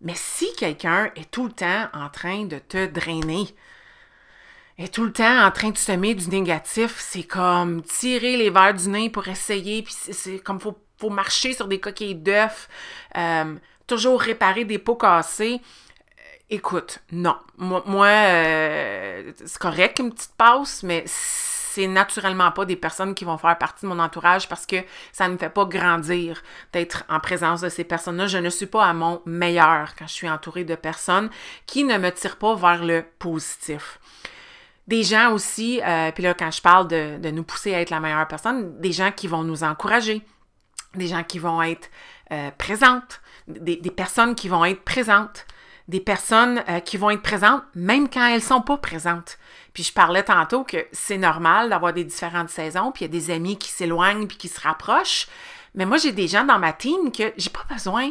Mais 0.00 0.14
si 0.16 0.52
quelqu'un 0.56 1.10
est 1.16 1.30
tout 1.30 1.46
le 1.46 1.52
temps 1.52 1.88
en 1.92 2.08
train 2.08 2.44
de 2.44 2.58
te 2.58 2.86
drainer, 2.86 3.46
est 4.78 4.92
tout 4.92 5.04
le 5.04 5.12
temps 5.12 5.44
en 5.46 5.50
train 5.52 5.70
de 5.70 5.78
semer 5.78 6.14
du 6.14 6.28
négatif, 6.28 6.96
c'est 6.98 7.22
comme 7.22 7.82
tirer 7.82 8.36
les 8.36 8.50
verres 8.50 8.74
du 8.74 8.88
nez 8.88 9.10
pour 9.10 9.28
essayer, 9.28 9.82
puis 9.82 9.94
c'est 9.94 10.40
comme 10.40 10.58
faut, 10.58 10.76
faut 10.96 11.10
marcher 11.10 11.52
sur 11.52 11.66
des 11.66 11.80
coquilles 11.80 12.14
d'œufs, 12.14 12.68
euh, 13.16 13.54
toujours 13.86 14.20
réparer 14.20 14.64
des 14.64 14.78
pots 14.78 14.96
cassés. 14.96 15.60
Écoute, 16.50 17.00
non. 17.10 17.36
Moi, 17.56 18.06
euh, 18.06 19.32
c'est 19.44 19.58
correct 19.58 19.98
une 19.98 20.12
petite 20.12 20.34
passe, 20.36 20.82
mais 20.82 21.04
c'est 21.06 21.88
naturellement 21.88 22.52
pas 22.52 22.64
des 22.64 22.76
personnes 22.76 23.14
qui 23.14 23.24
vont 23.24 23.36
faire 23.36 23.58
partie 23.58 23.84
de 23.84 23.90
mon 23.90 23.98
entourage 23.98 24.48
parce 24.48 24.64
que 24.64 24.76
ça 25.12 25.26
ne 25.26 25.32
me 25.32 25.38
fait 25.38 25.50
pas 25.50 25.64
grandir 25.64 26.42
d'être 26.72 27.02
en 27.08 27.18
présence 27.18 27.62
de 27.62 27.68
ces 27.68 27.82
personnes-là. 27.82 28.28
Je 28.28 28.38
ne 28.38 28.48
suis 28.48 28.66
pas 28.66 28.84
à 28.84 28.92
mon 28.92 29.20
meilleur 29.26 29.96
quand 29.98 30.06
je 30.06 30.12
suis 30.12 30.30
entourée 30.30 30.62
de 30.64 30.76
personnes 30.76 31.30
qui 31.66 31.82
ne 31.82 31.98
me 31.98 32.10
tirent 32.12 32.36
pas 32.36 32.54
vers 32.54 32.84
le 32.84 33.04
positif. 33.18 33.98
Des 34.86 35.02
gens 35.02 35.32
aussi, 35.32 35.80
euh, 35.82 36.12
puis 36.12 36.22
là, 36.22 36.34
quand 36.34 36.50
je 36.50 36.60
parle 36.60 36.86
de, 36.86 37.30
nous 37.30 37.42
pousser 37.42 37.74
à 37.74 37.80
être 37.80 37.90
la 37.90 38.00
meilleure 38.00 38.28
personne, 38.28 38.78
des 38.80 38.92
gens 38.92 39.10
qui 39.10 39.26
vont 39.26 39.42
nous 39.42 39.64
encourager, 39.64 40.22
des 40.96 41.06
gens 41.06 41.24
qui 41.24 41.38
vont 41.38 41.62
être 41.62 41.90
euh, 42.32 42.50
présentes, 42.56 43.20
des, 43.46 43.76
personnes 43.90 44.34
qui 44.34 44.48
vont 44.48 44.64
être 44.64 44.82
présentes, 44.82 45.46
des 45.88 46.00
personnes 46.00 46.62
euh, 46.68 46.80
qui 46.80 46.96
vont 46.96 47.10
être 47.10 47.22
présentes 47.22 47.62
même 47.74 48.08
quand 48.08 48.26
elles 48.26 48.42
sont 48.42 48.62
pas 48.62 48.78
présentes. 48.78 49.38
Puis 49.74 49.82
je 49.82 49.92
parlais 49.92 50.22
tantôt 50.22 50.64
que 50.64 50.86
c'est 50.92 51.18
normal 51.18 51.68
d'avoir 51.68 51.92
des 51.92 52.04
différentes 52.04 52.48
saisons, 52.48 52.92
puis 52.92 53.04
il 53.04 53.08
y 53.08 53.16
a 53.16 53.20
des 53.20 53.30
amis 53.30 53.58
qui 53.58 53.70
s'éloignent 53.70 54.26
puis 54.26 54.36
qui 54.36 54.48
se 54.48 54.60
rapprochent. 54.60 55.26
Mais 55.74 55.84
moi, 55.84 55.96
j'ai 55.96 56.12
des 56.12 56.28
gens 56.28 56.44
dans 56.44 56.58
ma 56.58 56.72
team 56.72 57.10
que 57.12 57.32
j'ai 57.36 57.50
pas 57.50 57.64
besoin 57.68 58.10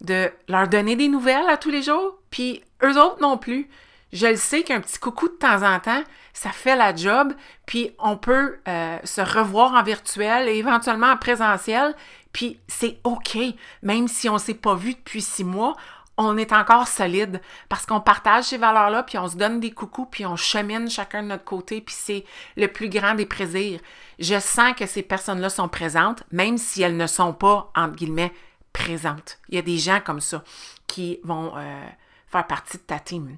de 0.00 0.30
leur 0.48 0.68
donner 0.68 0.96
des 0.96 1.08
nouvelles 1.08 1.48
à 1.48 1.56
tous 1.56 1.70
les 1.70 1.82
jours, 1.82 2.18
puis 2.30 2.62
eux 2.82 3.00
autres 3.00 3.20
non 3.20 3.38
plus. 3.38 3.68
Je 4.16 4.28
le 4.28 4.36
sais 4.36 4.62
qu'un 4.62 4.80
petit 4.80 4.98
coucou 4.98 5.28
de 5.28 5.34
temps 5.34 5.62
en 5.62 5.78
temps, 5.78 6.02
ça 6.32 6.50
fait 6.50 6.74
la 6.74 6.96
job, 6.96 7.34
puis 7.66 7.90
on 7.98 8.16
peut 8.16 8.58
euh, 8.66 8.98
se 9.04 9.20
revoir 9.20 9.74
en 9.74 9.82
virtuel 9.82 10.48
et 10.48 10.56
éventuellement 10.56 11.10
en 11.10 11.18
présentiel, 11.18 11.94
puis 12.32 12.58
c'est 12.66 12.98
OK. 13.04 13.36
Même 13.82 14.08
si 14.08 14.30
on 14.30 14.34
ne 14.34 14.38
s'est 14.38 14.54
pas 14.54 14.74
vu 14.74 14.94
depuis 14.94 15.20
six 15.20 15.44
mois, 15.44 15.76
on 16.16 16.38
est 16.38 16.54
encore 16.54 16.88
solide 16.88 17.42
parce 17.68 17.84
qu'on 17.84 18.00
partage 18.00 18.44
ces 18.44 18.56
valeurs-là, 18.56 19.02
puis 19.02 19.18
on 19.18 19.28
se 19.28 19.36
donne 19.36 19.60
des 19.60 19.72
coucous, 19.72 20.08
puis 20.10 20.24
on 20.24 20.34
chemine 20.34 20.88
chacun 20.88 21.22
de 21.22 21.28
notre 21.28 21.44
côté, 21.44 21.82
puis 21.82 21.94
c'est 21.94 22.24
le 22.56 22.68
plus 22.68 22.88
grand 22.88 23.16
des 23.16 23.26
plaisirs. 23.26 23.80
Je 24.18 24.40
sens 24.40 24.72
que 24.74 24.86
ces 24.86 25.02
personnes-là 25.02 25.50
sont 25.50 25.68
présentes, 25.68 26.22
même 26.32 26.56
si 26.56 26.80
elles 26.80 26.96
ne 26.96 27.06
sont 27.06 27.34
pas, 27.34 27.70
entre 27.76 27.96
guillemets, 27.96 28.32
présentes. 28.72 29.40
Il 29.50 29.56
y 29.56 29.58
a 29.58 29.62
des 29.62 29.76
gens 29.76 30.00
comme 30.00 30.22
ça 30.22 30.42
qui 30.86 31.20
vont 31.22 31.52
euh, 31.54 31.86
faire 32.28 32.46
partie 32.46 32.78
de 32.78 32.82
ta 32.82 32.98
team. 32.98 33.36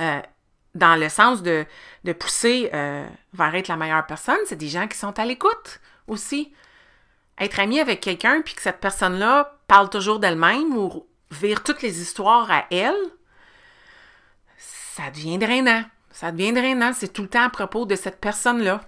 Euh, 0.00 0.20
dans 0.74 0.96
le 0.96 1.08
sens 1.08 1.42
de, 1.42 1.64
de 2.04 2.12
pousser 2.12 2.70
euh, 2.74 3.06
vers 3.32 3.54
être 3.54 3.68
la 3.68 3.76
meilleure 3.76 4.06
personne, 4.06 4.38
c'est 4.44 4.56
des 4.56 4.68
gens 4.68 4.86
qui 4.86 4.98
sont 4.98 5.18
à 5.18 5.24
l'écoute 5.24 5.80
aussi. 6.06 6.52
Être 7.38 7.60
ami 7.60 7.80
avec 7.80 8.00
quelqu'un, 8.00 8.42
puis 8.42 8.54
que 8.54 8.62
cette 8.62 8.80
personne-là 8.80 9.58
parle 9.68 9.90
toujours 9.90 10.18
d'elle-même 10.18 10.76
ou 10.76 11.06
vire 11.30 11.62
toutes 11.62 11.82
les 11.82 12.00
histoires 12.00 12.50
à 12.50 12.66
elle, 12.70 12.94
ça 14.58 15.10
devient 15.10 15.38
drainant. 15.38 15.84
Ça 16.10 16.32
devient 16.32 16.52
drainant. 16.52 16.92
C'est 16.94 17.12
tout 17.12 17.22
le 17.22 17.28
temps 17.28 17.44
à 17.44 17.50
propos 17.50 17.84
de 17.84 17.96
cette 17.96 18.20
personne-là. 18.20 18.80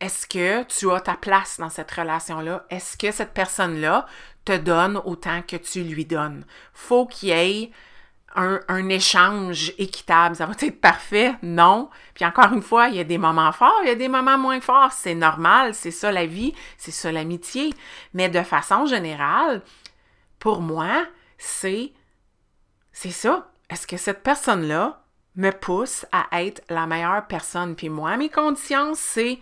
Est-ce 0.00 0.26
que 0.26 0.62
tu 0.64 0.90
as 0.90 1.00
ta 1.00 1.14
place 1.14 1.58
dans 1.58 1.70
cette 1.70 1.90
relation-là? 1.90 2.66
Est-ce 2.68 2.98
que 2.98 3.10
cette 3.10 3.32
personne-là 3.32 4.06
te 4.44 4.56
donne 4.56 5.00
autant 5.04 5.40
que 5.40 5.56
tu 5.56 5.82
lui 5.82 6.04
donnes? 6.04 6.44
Faut 6.74 7.06
qu'il 7.06 7.30
y 7.30 7.32
ait 7.32 7.70
un, 8.36 8.88
échange 8.88 9.72
équitable. 9.78 10.36
Ça 10.36 10.46
va 10.46 10.52
être 10.60 10.80
parfait? 10.80 11.34
Non. 11.42 11.90
Puis 12.14 12.24
encore 12.24 12.52
une 12.52 12.62
fois, 12.62 12.88
il 12.88 12.96
y 12.96 13.00
a 13.00 13.04
des 13.04 13.18
moments 13.18 13.52
forts, 13.52 13.80
il 13.82 13.88
y 13.88 13.92
a 13.92 13.96
des 13.96 14.08
moments 14.08 14.38
moins 14.38 14.60
forts. 14.60 14.92
C'est 14.92 15.14
normal, 15.14 15.74
c'est 15.74 15.90
ça 15.90 16.12
la 16.12 16.26
vie, 16.26 16.54
c'est 16.76 16.90
ça 16.90 17.10
l'amitié. 17.10 17.72
Mais 18.14 18.28
de 18.28 18.42
façon 18.42 18.86
générale, 18.86 19.62
pour 20.38 20.60
moi, 20.60 21.06
c'est 21.38 21.92
c'est 22.92 23.10
ça. 23.10 23.50
Est-ce 23.68 23.86
que 23.86 23.96
cette 23.96 24.22
personne-là 24.22 25.02
me 25.34 25.50
pousse 25.50 26.06
à 26.12 26.42
être 26.42 26.62
la 26.70 26.86
meilleure 26.86 27.26
personne? 27.26 27.76
Puis 27.76 27.88
moi, 27.88 28.16
mes 28.16 28.30
conditions, 28.30 28.92
c'est 28.94 29.38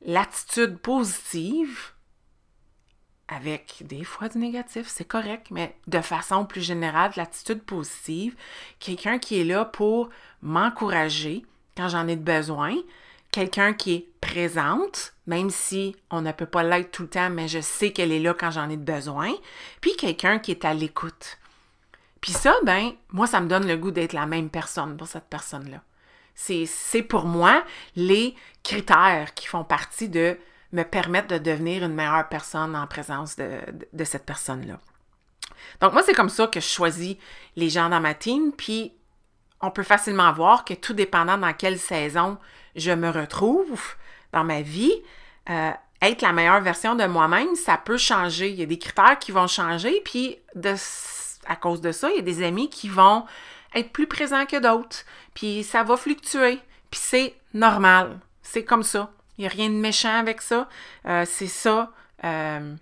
l'attitude 0.00 0.78
positive 0.78 1.92
avec 3.34 3.82
des 3.82 4.04
fois 4.04 4.28
du 4.28 4.38
négatif, 4.38 4.86
c'est 4.88 5.04
correct, 5.04 5.46
mais 5.50 5.74
de 5.86 6.00
façon 6.00 6.44
plus 6.44 6.60
générale, 6.60 7.12
l'attitude 7.16 7.62
positive, 7.62 8.34
quelqu'un 8.78 9.18
qui 9.18 9.40
est 9.40 9.44
là 9.44 9.64
pour 9.64 10.10
m'encourager 10.42 11.44
quand 11.76 11.88
j'en 11.88 12.06
ai 12.08 12.16
besoin, 12.16 12.74
quelqu'un 13.30 13.72
qui 13.72 13.94
est 13.94 14.08
présente, 14.20 15.14
même 15.26 15.50
si 15.50 15.96
on 16.10 16.20
ne 16.20 16.32
peut 16.32 16.46
pas 16.46 16.62
l'être 16.62 16.90
tout 16.90 17.02
le 17.02 17.08
temps, 17.08 17.30
mais 17.30 17.48
je 17.48 17.60
sais 17.60 17.92
qu'elle 17.92 18.12
est 18.12 18.20
là 18.20 18.34
quand 18.34 18.50
j'en 18.50 18.68
ai 18.68 18.76
besoin, 18.76 19.32
puis 19.80 19.96
quelqu'un 19.96 20.38
qui 20.38 20.50
est 20.50 20.64
à 20.64 20.74
l'écoute. 20.74 21.38
Puis 22.20 22.32
ça, 22.32 22.54
ben, 22.64 22.92
moi, 23.10 23.26
ça 23.26 23.40
me 23.40 23.48
donne 23.48 23.66
le 23.66 23.76
goût 23.76 23.90
d'être 23.90 24.12
la 24.12 24.26
même 24.26 24.50
personne 24.50 24.96
pour 24.96 25.08
cette 25.08 25.28
personne-là. 25.28 25.82
C'est 26.34 27.02
pour 27.02 27.24
moi 27.24 27.64
les 27.96 28.34
critères 28.62 29.34
qui 29.34 29.46
font 29.46 29.64
partie 29.64 30.08
de 30.08 30.38
me 30.72 30.82
permettre 30.82 31.28
de 31.28 31.38
devenir 31.38 31.84
une 31.84 31.94
meilleure 31.94 32.28
personne 32.28 32.74
en 32.74 32.86
présence 32.86 33.36
de, 33.36 34.04
cette 34.04 34.24
personne-là. 34.24 34.78
Donc 35.80 35.92
moi, 35.92 36.02
c'est 36.02 36.14
comme 36.14 36.30
ça 36.30 36.46
que 36.46 36.60
je 36.60 36.66
choisis 36.66 37.16
les 37.56 37.70
gens 37.70 37.88
dans 37.88 38.00
ma 38.00 38.14
team, 38.14 38.52
puis 38.52 38.92
on 39.60 39.70
peut 39.70 39.82
facilement 39.82 40.32
voir 40.32 40.64
que 40.64 40.74
tout 40.74 40.94
dépendant 40.94 41.38
dans 41.38 41.52
quelle 41.52 41.78
saison 41.78 42.38
je 42.74 42.90
me 42.90 43.10
retrouve 43.10 43.80
dans 44.32 44.44
ma 44.44 44.62
vie, 44.62 44.94
euh, 45.50 45.70
être 46.00 46.22
la 46.22 46.32
meilleure 46.32 46.60
version 46.60 46.96
de 46.96 47.04
moi-même, 47.04 47.54
ça 47.54 47.76
peut 47.76 47.96
changer. 47.96 48.50
Il 48.50 48.56
y 48.56 48.62
a 48.62 48.66
des 48.66 48.78
critères 48.78 49.18
qui 49.18 49.30
vont 49.30 49.46
changer, 49.46 50.02
puis 50.04 50.38
à 51.46 51.56
cause 51.56 51.80
de 51.80 51.92
ça, 51.92 52.10
il 52.10 52.16
y 52.16 52.18
a 52.18 52.22
des 52.22 52.42
amis 52.42 52.68
qui 52.68 52.88
vont 52.88 53.24
être 53.74 53.92
plus 53.92 54.06
présents 54.06 54.46
que 54.46 54.58
d'autres, 54.58 55.04
puis 55.34 55.62
ça 55.62 55.82
va 55.82 55.96
fluctuer, 55.96 56.58
puis 56.90 57.00
c'est 57.02 57.34
normal. 57.54 58.18
C'est 58.42 58.64
comme 58.64 58.82
ça. 58.82 59.10
Il 59.38 59.42
n'y 59.42 59.46
a 59.46 59.50
rien 59.50 59.70
de 59.70 59.74
méchant 59.74 60.18
avec 60.18 60.42
ça. 60.42 60.68
Euh, 61.06 61.24
c'est 61.26 61.46
ça, 61.46 61.92
euh, 62.24 62.74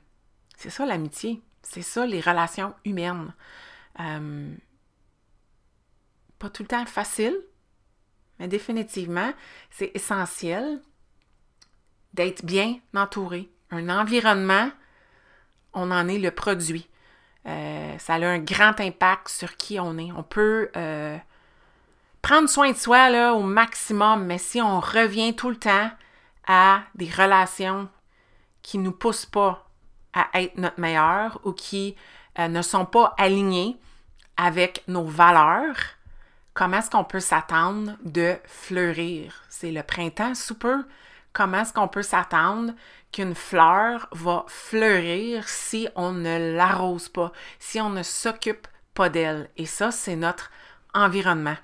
c'est 0.56 0.70
ça 0.70 0.86
l'amitié. 0.86 1.42
C'est 1.62 1.82
ça 1.82 2.06
les 2.06 2.20
relations 2.20 2.74
humaines 2.84 3.32
pas 6.40 6.48
tout 6.48 6.64
le 6.64 6.68
temps 6.68 6.84
facile, 6.86 7.36
mais 8.40 8.48
définitivement, 8.48 9.32
c'est 9.70 9.92
essentiel 9.94 10.80
d'être 12.14 12.44
bien 12.44 12.80
entouré. 12.96 13.48
Un 13.70 13.88
environnement, 13.88 14.70
on 15.74 15.92
en 15.92 16.08
est 16.08 16.18
le 16.18 16.32
produit. 16.32 16.88
Euh, 17.46 17.96
ça 17.98 18.14
a 18.14 18.26
un 18.26 18.38
grand 18.38 18.80
impact 18.80 19.28
sur 19.28 19.56
qui 19.56 19.78
on 19.78 19.96
est. 19.98 20.10
On 20.12 20.22
peut 20.22 20.70
euh, 20.76 21.16
prendre 22.22 22.48
soin 22.48 22.72
de 22.72 22.76
soi 22.76 23.10
là, 23.10 23.34
au 23.34 23.42
maximum, 23.42 24.24
mais 24.24 24.38
si 24.38 24.60
on 24.60 24.80
revient 24.80 25.36
tout 25.36 25.50
le 25.50 25.56
temps 25.56 25.90
à 26.52 26.82
des 26.96 27.08
relations 27.08 27.88
qui 28.60 28.78
ne 28.78 28.82
nous 28.82 28.92
poussent 28.92 29.24
pas 29.24 29.64
à 30.12 30.26
être 30.34 30.58
notre 30.58 30.80
meilleur 30.80 31.40
ou 31.44 31.52
qui 31.52 31.94
euh, 32.40 32.48
ne 32.48 32.60
sont 32.60 32.86
pas 32.86 33.14
alignées 33.16 33.78
avec 34.36 34.82
nos 34.88 35.04
valeurs, 35.04 35.76
comment 36.52 36.78
est-ce 36.78 36.90
qu'on 36.90 37.04
peut 37.04 37.20
s'attendre 37.20 37.92
de 38.02 38.36
fleurir? 38.46 39.44
C'est 39.48 39.70
le 39.70 39.84
printemps 39.84 40.34
sous 40.34 40.56
peu. 40.56 40.84
Comment 41.32 41.60
est-ce 41.60 41.72
qu'on 41.72 41.86
peut 41.86 42.02
s'attendre 42.02 42.72
qu'une 43.12 43.36
fleur 43.36 44.08
va 44.10 44.44
fleurir 44.48 45.48
si 45.48 45.86
on 45.94 46.10
ne 46.10 46.56
l'arrose 46.56 47.08
pas, 47.08 47.30
si 47.60 47.80
on 47.80 47.90
ne 47.90 48.02
s'occupe 48.02 48.66
pas 48.94 49.08
d'elle? 49.08 49.48
Et 49.56 49.66
ça, 49.66 49.92
c'est 49.92 50.16
notre 50.16 50.50
environnement. 50.94 51.56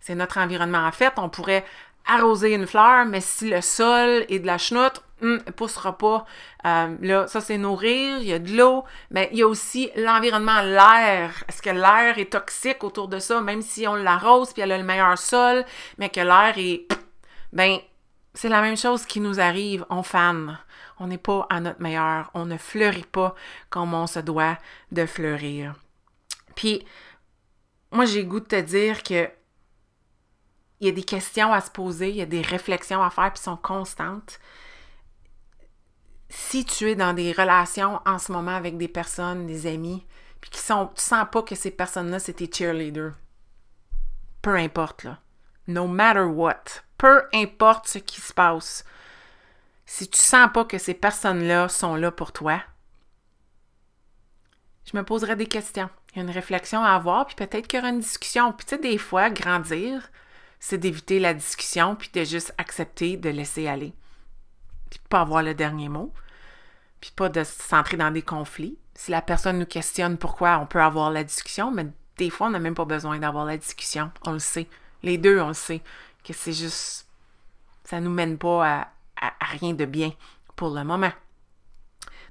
C'est 0.00 0.16
notre 0.16 0.38
environnement. 0.38 0.84
En 0.84 0.90
fait, 0.90 1.12
on 1.16 1.28
pourrait 1.28 1.64
arroser 2.06 2.54
une 2.54 2.66
fleur, 2.66 3.06
mais 3.06 3.20
si 3.20 3.48
le 3.48 3.60
sol 3.60 4.24
est 4.28 4.38
de 4.38 4.46
la 4.46 4.58
chenoute, 4.58 5.02
hum, 5.22 5.38
elle 5.40 5.46
ne 5.46 5.52
poussera 5.52 5.96
pas. 5.96 6.26
Euh, 6.64 6.96
là, 7.00 7.26
ça, 7.26 7.40
c'est 7.40 7.58
nourrir, 7.58 8.18
il 8.18 8.28
y 8.28 8.32
a 8.32 8.38
de 8.38 8.56
l'eau, 8.56 8.84
mais 9.10 9.28
il 9.32 9.38
y 9.38 9.42
a 9.42 9.46
aussi 9.46 9.90
l'environnement, 9.96 10.60
l'air. 10.62 11.44
Est-ce 11.48 11.62
que 11.62 11.70
l'air 11.70 12.18
est 12.18 12.32
toxique 12.32 12.84
autour 12.84 13.08
de 13.08 13.18
ça, 13.18 13.40
même 13.40 13.62
si 13.62 13.86
on 13.86 13.94
l'arrose 13.94 14.52
puis 14.52 14.62
elle 14.62 14.72
a 14.72 14.78
le 14.78 14.84
meilleur 14.84 15.18
sol, 15.18 15.64
mais 15.98 16.10
que 16.10 16.20
l'air 16.20 16.54
est... 16.56 16.86
Ben, 17.52 17.78
c'est 18.34 18.48
la 18.48 18.62
même 18.62 18.76
chose 18.76 19.04
qui 19.04 19.20
nous 19.20 19.40
arrive, 19.40 19.84
on 19.90 20.02
fane. 20.02 20.58
On 20.98 21.06
n'est 21.06 21.18
pas 21.18 21.46
à 21.50 21.60
notre 21.60 21.82
meilleur, 21.82 22.30
on 22.34 22.46
ne 22.46 22.56
fleurit 22.56 23.06
pas 23.10 23.34
comme 23.70 23.92
on 23.92 24.06
se 24.06 24.20
doit 24.20 24.56
de 24.90 25.04
fleurir. 25.04 25.74
Puis, 26.54 26.86
moi, 27.90 28.04
j'ai 28.06 28.24
goût 28.24 28.40
de 28.40 28.46
te 28.46 28.60
dire 28.60 29.02
que 29.02 29.28
il 30.82 30.86
y 30.86 30.88
a 30.88 30.94
des 30.94 31.04
questions 31.04 31.52
à 31.52 31.60
se 31.60 31.70
poser, 31.70 32.10
il 32.10 32.16
y 32.16 32.22
a 32.22 32.26
des 32.26 32.42
réflexions 32.42 33.04
à 33.04 33.10
faire, 33.10 33.32
puis 33.32 33.40
sont 33.40 33.56
constantes. 33.56 34.40
si 36.28 36.64
tu 36.64 36.90
es 36.90 36.96
dans 36.96 37.12
des 37.12 37.30
relations 37.30 38.00
en 38.04 38.18
ce 38.18 38.32
moment 38.32 38.56
avec 38.56 38.78
des 38.78 38.88
personnes, 38.88 39.46
des 39.46 39.66
amis, 39.66 40.04
puis 40.40 40.50
qui 40.50 40.58
sont, 40.58 40.86
tu 40.88 41.02
sens 41.02 41.26
pas 41.30 41.42
que 41.42 41.54
ces 41.54 41.70
personnes-là, 41.70 42.18
c'est 42.18 42.32
tes 42.32 42.50
cheerleaders. 42.50 43.12
Peu 44.40 44.56
importe, 44.56 45.04
là. 45.04 45.20
No 45.68 45.86
matter 45.86 46.22
what. 46.22 46.64
Peu 46.98 47.22
importe 47.32 47.86
ce 47.86 47.98
qui 47.98 48.20
se 48.20 48.32
passe. 48.32 48.84
Si 49.86 50.08
tu 50.08 50.18
sens 50.18 50.48
pas 50.52 50.64
que 50.64 50.78
ces 50.78 50.94
personnes-là 50.94 51.68
sont 51.68 51.94
là 51.94 52.10
pour 52.10 52.32
toi, 52.32 52.60
je 54.90 54.96
me 54.96 55.04
poserai 55.04 55.36
des 55.36 55.46
questions. 55.46 55.90
Il 56.10 56.16
y 56.16 56.20
a 56.20 56.24
une 56.24 56.30
réflexion 56.30 56.82
à 56.82 56.94
avoir, 56.94 57.26
puis 57.26 57.36
peut-être 57.36 57.68
qu'il 57.68 57.78
y 57.78 57.82
aura 57.82 57.90
une 57.90 58.00
discussion. 58.00 58.52
Puis 58.52 58.66
tu 58.66 58.74
sais, 58.74 58.80
des 58.80 58.98
fois, 58.98 59.30
grandir, 59.30 60.10
c'est 60.64 60.78
d'éviter 60.78 61.18
la 61.18 61.34
discussion, 61.34 61.96
puis 61.96 62.08
de 62.14 62.22
juste 62.22 62.54
accepter 62.56 63.16
de 63.16 63.28
laisser 63.28 63.66
aller. 63.66 63.92
Puis 64.90 65.00
pas 65.08 65.22
avoir 65.22 65.42
le 65.42 65.54
dernier 65.54 65.88
mot, 65.88 66.12
puis 67.00 67.10
pas 67.16 67.28
de 67.28 67.42
s'entrer 67.42 67.96
dans 67.96 68.12
des 68.12 68.22
conflits. 68.22 68.78
Si 68.94 69.10
la 69.10 69.22
personne 69.22 69.58
nous 69.58 69.66
questionne 69.66 70.18
pourquoi 70.18 70.60
on 70.60 70.66
peut 70.66 70.80
avoir 70.80 71.10
la 71.10 71.24
discussion, 71.24 71.72
mais 71.72 71.88
des 72.16 72.30
fois, 72.30 72.46
on 72.46 72.50
n'a 72.50 72.60
même 72.60 72.76
pas 72.76 72.84
besoin 72.84 73.18
d'avoir 73.18 73.44
la 73.44 73.56
discussion. 73.56 74.12
On 74.24 74.30
le 74.30 74.38
sait. 74.38 74.68
Les 75.02 75.18
deux, 75.18 75.40
on 75.40 75.48
le 75.48 75.54
sait. 75.54 75.82
Que 76.22 76.32
c'est 76.32 76.52
juste. 76.52 77.08
Ça 77.82 77.98
nous 77.98 78.12
mène 78.12 78.38
pas 78.38 78.92
à 79.20 79.32
rien 79.40 79.74
de 79.74 79.84
bien 79.84 80.12
pour 80.54 80.70
le 80.70 80.84
moment. 80.84 81.12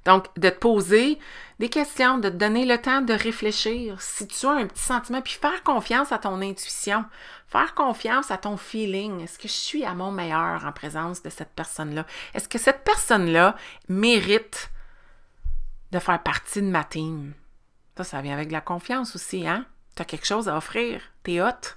Donc, 0.04 0.26
de 0.38 0.48
te 0.48 0.58
poser 0.58 1.18
des 1.60 1.68
questions, 1.68 2.18
de 2.18 2.28
te 2.28 2.34
donner 2.34 2.64
le 2.64 2.78
temps 2.78 3.02
de 3.02 3.12
réfléchir. 3.12 4.00
Si 4.00 4.26
tu 4.26 4.46
as 4.46 4.52
un 4.52 4.66
petit 4.66 4.82
sentiment, 4.82 5.22
puis 5.22 5.34
faire 5.34 5.62
confiance 5.62 6.10
à 6.10 6.18
ton 6.18 6.40
intuition, 6.40 7.04
faire 7.46 7.74
confiance 7.74 8.30
à 8.32 8.36
ton 8.36 8.56
feeling. 8.56 9.20
Est-ce 9.20 9.38
que 9.38 9.46
je 9.46 9.52
suis 9.52 9.84
à 9.84 9.94
mon 9.94 10.10
meilleur 10.10 10.64
en 10.64 10.72
présence 10.72 11.22
de 11.22 11.30
cette 11.30 11.52
personne-là? 11.54 12.04
Est-ce 12.34 12.48
que 12.48 12.58
cette 12.58 12.82
personne-là 12.82 13.54
mérite 13.88 14.70
de 15.92 16.00
faire 16.00 16.22
partie 16.22 16.62
de 16.62 16.66
ma 16.66 16.82
team? 16.82 17.34
Ça, 17.96 18.04
ça 18.04 18.22
vient 18.22 18.32
avec 18.32 18.50
la 18.50 18.60
confiance 18.60 19.14
aussi, 19.14 19.46
hein? 19.46 19.66
Tu 19.94 20.02
as 20.02 20.06
quelque 20.06 20.26
chose 20.26 20.48
à 20.48 20.56
offrir. 20.56 21.00
Tu 21.22 21.34
es 21.34 21.42
hot. 21.42 21.76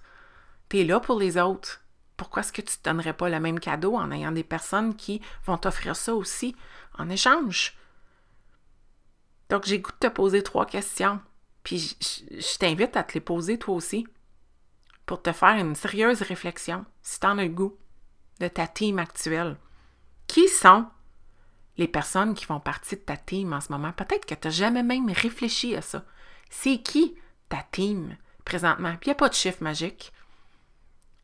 Tu 0.70 0.80
es 0.80 0.84
là 0.84 1.00
pour 1.00 1.20
les 1.20 1.38
autres. 1.38 1.82
Pourquoi 2.18 2.42
est-ce 2.42 2.54
que 2.54 2.62
tu 2.62 2.76
ne 2.80 2.84
donnerais 2.92 3.14
pas 3.14 3.30
le 3.30 3.40
même 3.40 3.60
cadeau 3.60 3.96
en 3.98 4.10
ayant 4.10 4.32
des 4.32 4.44
personnes 4.44 4.96
qui 4.96 5.22
vont 5.46 5.58
t'offrir 5.58 5.96
ça 5.96 6.16
aussi 6.16 6.56
en 6.98 7.10
échange? 7.10 7.78
Donc, 9.50 9.66
j'ai 9.66 9.80
goût 9.80 9.92
de 9.92 10.08
te 10.08 10.14
poser 10.14 10.44
trois 10.44 10.66
questions. 10.66 11.20
Puis, 11.64 11.98
je, 12.00 12.58
t'invite 12.58 12.96
à 12.96 13.04
te 13.04 13.14
les 13.14 13.22
poser 13.22 13.58
toi 13.58 13.76
aussi 13.76 14.08
pour 15.06 15.22
te 15.22 15.32
faire 15.32 15.58
une 15.58 15.76
sérieuse 15.76 16.22
réflexion, 16.22 16.86
si 17.02 17.20
tu 17.20 17.28
en 17.28 17.38
as 17.38 17.44
le 17.44 17.50
goût, 17.50 17.78
de 18.40 18.48
ta 18.48 18.68
team 18.68 19.00
actuelle. 19.00 19.58
Qui 20.28 20.48
sont 20.48 20.86
les 21.78 21.88
personnes 21.88 22.34
qui 22.34 22.46
font 22.46 22.60
partie 22.60 22.96
de 22.96 23.02
ta 23.02 23.18
team 23.18 23.54
en 23.54 23.62
ce 23.62 23.72
moment? 23.72 23.92
Peut-être 23.92 24.26
que 24.26 24.34
tu 24.34 24.48
n'as 24.48 24.54
jamais 24.54 24.84
même 24.84 25.10
réfléchi 25.12 25.76
à 25.76 25.82
ça. 25.82 26.04
C'est 26.50 26.82
qui 26.82 27.16
ta 27.50 27.64
team 27.72 28.18
présentement? 28.46 28.96
Puis, 28.98 29.08
il 29.08 29.10
n'y 29.10 29.14
a 29.14 29.16
pas 29.16 29.30
de 29.30 29.36
chiffre 29.36 29.64
magique. 29.64 30.12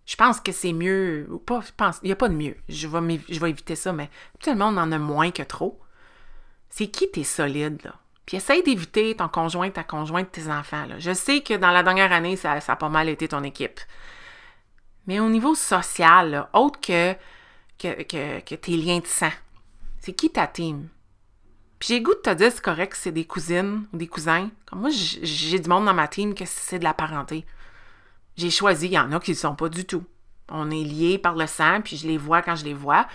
Je 0.06 0.16
pense 0.16 0.40
que 0.40 0.52
c'est 0.52 0.74
mieux, 0.74 1.28
ou 1.32 1.38
pas, 1.38 1.62
je 1.62 1.72
pense, 1.76 2.00
il 2.04 2.08
n'y 2.08 2.12
a 2.12 2.16
pas 2.16 2.30
de 2.30 2.36
mieux. 2.36 2.58
Je 2.68 2.88
vais, 2.88 3.22
je 3.30 3.40
vais 3.40 3.50
éviter 3.50 3.76
ça, 3.76 3.94
mais 3.94 4.10
tout 4.40 4.50
le 4.50 4.58
monde 4.58 4.78
en 4.78 4.92
a 4.92 4.98
moins 4.98 5.32
que 5.32 5.44
trop. 5.44 5.80
C'est 6.70 6.88
qui 6.88 7.10
tes 7.12 7.24
solides, 7.24 7.84
là? 7.84 8.01
Puis 8.26 8.38
essaye 8.38 8.64
d'éviter 8.64 9.16
ton 9.16 9.28
conjoint, 9.28 9.70
ta 9.70 9.84
conjointe, 9.84 10.32
tes 10.32 10.48
enfants. 10.48 10.86
Je 11.00 11.14
sais 11.14 11.42
que 11.42 11.56
dans 11.56 11.72
la 11.72 11.84
dernière 11.84 12.12
année, 12.12 12.36
ça, 12.36 12.54
a 12.66 12.76
pas 12.76 12.90
mal 12.90 13.10
été 13.10 13.28
ton 13.28 13.44
équipe. 13.44 13.80
Mais 15.08 15.20
au 15.20 15.30
niveau 15.30 15.56
social, 15.56 16.48
autre 16.54 16.80
que, 16.80 17.14
que, 17.80 18.56
tes 18.56 18.78
liens 18.78 19.00
de 19.00 19.08
sang, 19.08 19.32
c'est 20.00 20.14
qui 20.14 20.30
ta 20.30 20.48
team? 20.48 20.88
Puis 21.80 21.90
j'ai 21.90 22.02
goût 22.02 22.14
de 22.14 22.20
te 22.20 22.34
dire, 22.34 22.52
c'est 22.52 22.62
correct 22.62 22.96
c'est 22.96 23.12
des 23.12 23.26
cousines 23.26 23.88
ou 23.92 23.98
des 23.98 24.08
cousins. 24.08 24.52
Comme 24.68 24.82
moi, 24.82 24.90
j'ai 24.92 25.58
du 25.58 25.68
monde 25.68 25.86
dans 25.86 25.94
ma 25.96 26.08
team 26.08 26.36
que 26.36 26.46
c'est 26.46 26.78
de 26.78 26.84
la 26.84 26.94
parenté. 26.94 27.44
J'ai 28.38 28.52
choisi, 28.52 28.86
il 28.86 28.94
y 28.94 29.00
en 29.00 29.12
a 29.12 29.20
qui 29.20 29.32
ne 29.32 29.36
sont 29.36 29.56
pas 29.56 29.68
du 29.68 29.86
tout. 29.86 30.04
On 30.50 30.70
est 30.70 30.84
liés 30.84 31.18
par 31.18 31.36
le 31.36 31.48
sang, 31.48 31.82
puis 31.82 31.98
je 31.98 32.08
les 32.08 32.18
vois 32.20 32.44
quand 32.44 32.56
je 32.56 32.66
les 32.66 32.74
vois. 32.74 33.08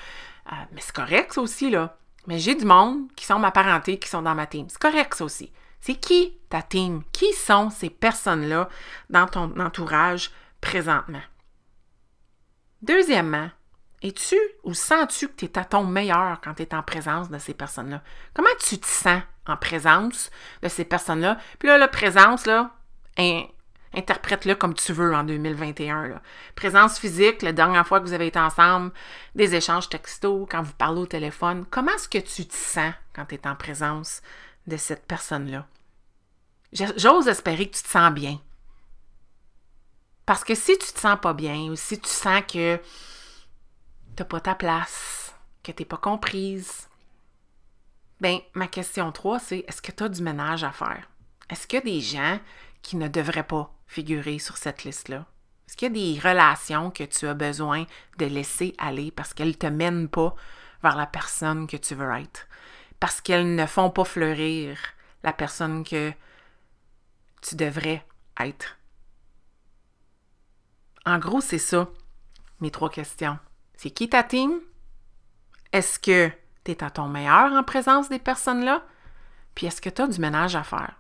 Euh, 0.53 0.57
mais 0.73 0.81
c'est 0.81 0.95
correct, 0.95 1.35
ça 1.35 1.40
aussi, 1.40 1.71
là. 1.71 1.97
Mais 2.26 2.38
j'ai 2.38 2.54
du 2.54 2.64
monde 2.64 3.12
qui 3.14 3.24
sont 3.24 3.38
ma 3.38 3.50
parenté, 3.50 3.98
qui 3.98 4.08
sont 4.08 4.22
dans 4.22 4.34
ma 4.34 4.46
team. 4.46 4.66
C'est 4.68 4.80
correct, 4.80 5.14
ça 5.14 5.24
aussi. 5.24 5.52
C'est 5.80 5.94
qui 5.94 6.36
ta 6.48 6.62
team? 6.62 7.02
Qui 7.12 7.32
sont 7.32 7.70
ces 7.70 7.90
personnes-là 7.90 8.68
dans 9.10 9.26
ton 9.26 9.58
entourage 9.60 10.30
présentement? 10.60 11.22
Deuxièmement, 12.82 13.50
es-tu 14.02 14.36
ou 14.64 14.74
sens-tu 14.74 15.28
que 15.28 15.34
tu 15.34 15.44
es 15.46 15.58
à 15.58 15.64
ton 15.64 15.84
meilleur 15.84 16.40
quand 16.42 16.54
tu 16.54 16.62
es 16.62 16.74
en 16.74 16.82
présence 16.82 17.30
de 17.30 17.38
ces 17.38 17.54
personnes-là? 17.54 18.02
Comment 18.34 18.48
tu 18.60 18.78
te 18.78 18.86
sens 18.86 19.22
en 19.46 19.56
présence 19.56 20.30
de 20.62 20.68
ces 20.68 20.84
personnes-là? 20.84 21.38
Puis 21.58 21.68
là, 21.68 21.78
la 21.78 21.88
présence, 21.88 22.46
là, 22.46 22.72
interprète-le 23.94 24.55
comme 24.55 24.75
tu 24.75 24.92
veux 24.92 25.14
en 25.14 25.25
2021. 25.25 26.20
Présence 26.55 26.99
physique, 26.99 27.42
la 27.42 27.53
dernière 27.53 27.87
fois 27.87 28.01
que 28.01 28.07
vous 28.07 28.12
avez 28.12 28.27
été 28.27 28.38
ensemble, 28.38 28.92
des 29.35 29.55
échanges 29.55 29.88
textos, 29.88 30.46
quand 30.51 30.62
vous 30.62 30.75
parlez 30.75 31.01
au 31.01 31.07
téléphone. 31.07 31.64
Comment 31.70 31.92
est-ce 31.92 32.09
que 32.09 32.18
tu 32.18 32.46
te 32.46 32.55
sens 32.55 32.92
quand 33.14 33.27
tu 33.27 33.37
es 33.37 33.46
en 33.46 33.57
présence 33.57 34.22
de 34.66 34.77
cette 34.77 35.07
personne-là? 35.07 35.66
J'ose 36.72 37.29
espérer 37.29 37.68
que 37.68 37.77
tu 37.77 37.83
te 37.83 37.88
sens 37.88 38.12
bien. 38.12 38.40
Parce 40.27 40.42
que 40.42 40.55
si 40.55 40.77
tu 40.79 40.92
te 40.92 40.99
sens 40.99 41.18
pas 41.20 41.33
bien 41.33 41.70
ou 41.70 41.77
si 41.77 42.01
tu 42.01 42.09
sens 42.11 42.42
que 42.42 42.77
tu 42.77 42.83
n'as 44.18 44.25
pas 44.25 44.40
ta 44.40 44.55
place, 44.55 45.35
que 45.62 45.70
tu 45.70 45.83
n'es 45.83 45.87
pas 45.87 45.96
comprise, 45.96 46.88
ben 48.20 48.40
ma 48.55 48.66
question 48.66 49.12
3, 49.12 49.38
c'est 49.38 49.64
est-ce 49.68 49.81
que 49.81 49.92
tu 49.92 50.03
as 50.03 50.09
du 50.09 50.22
ménage 50.22 50.64
à 50.64 50.72
faire? 50.72 51.09
Est-ce 51.49 51.66
qu'il 51.66 51.79
y 51.79 51.83
a 51.83 51.85
des 51.85 52.01
gens 52.01 52.40
qui 52.83 52.96
ne 52.96 53.09
devraient 53.09 53.46
pas 53.46 53.72
figurer 53.87 54.38
sur 54.38 54.57
cette 54.57 54.85
liste-là? 54.85 55.27
Est-ce 55.66 55.77
qu'il 55.77 55.96
y 55.96 56.14
a 56.14 56.14
des 56.14 56.29
relations 56.29 56.90
que 56.90 57.05
tu 57.05 57.27
as 57.27 57.35
besoin 57.35 57.87
de 58.18 58.27
laisser 58.27 58.75
aller 58.79 59.11
parce 59.11 59.35
qu'elles 59.35 59.49
ne 59.49 59.53
te 59.55 59.66
mènent 59.66 60.09
pas 60.09 60.35
vers 60.83 60.96
la 60.96 61.07
personne 61.07 61.66
que 61.66 61.77
tu 61.77 61.94
veux 61.94 62.11
être? 62.12 62.46
Parce 63.01 63.20
qu'elles 63.20 63.55
ne 63.55 63.66
font 63.66 63.90
pas 63.90 64.05
fleurir 64.05 64.79
la 65.22 65.33
personne 65.33 65.85
que 65.85 66.12
tu 67.42 67.57
devrais 67.57 68.05
être? 68.38 68.79
En 71.05 71.18
gros, 71.18 71.40
c'est 71.40 71.59
ça, 71.59 71.88
mes 72.61 72.70
trois 72.70 72.90
questions. 72.90 73.38
C'est 73.77 73.90
qui 73.90 74.09
ta 74.09 74.22
team? 74.22 74.61
Est-ce 75.72 75.99
que 75.99 76.31
tu 76.64 76.70
es 76.70 76.83
à 76.83 76.90
ton 76.90 77.09
meilleur 77.09 77.53
en 77.53 77.62
présence 77.62 78.09
des 78.09 78.18
personnes-là? 78.18 78.85
Puis 79.55 79.66
est-ce 79.66 79.81
que 79.81 79.90
tu 79.90 80.03
as 80.03 80.09
du 80.09 80.20
ménage 80.20 80.57
à 80.57 80.62
faire? 80.62 80.96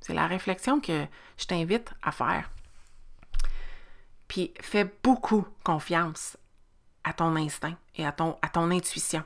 C'est 0.00 0.14
la 0.14 0.26
réflexion 0.26 0.80
que 0.80 1.06
je 1.36 1.46
t'invite 1.46 1.92
à 2.02 2.12
faire. 2.12 2.50
Puis 4.28 4.52
fais 4.60 4.84
beaucoup 5.02 5.46
confiance 5.64 6.36
à 7.04 7.12
ton 7.12 7.34
instinct 7.36 7.76
et 7.96 8.06
à 8.06 8.12
ton, 8.12 8.36
intuition, 8.70 9.24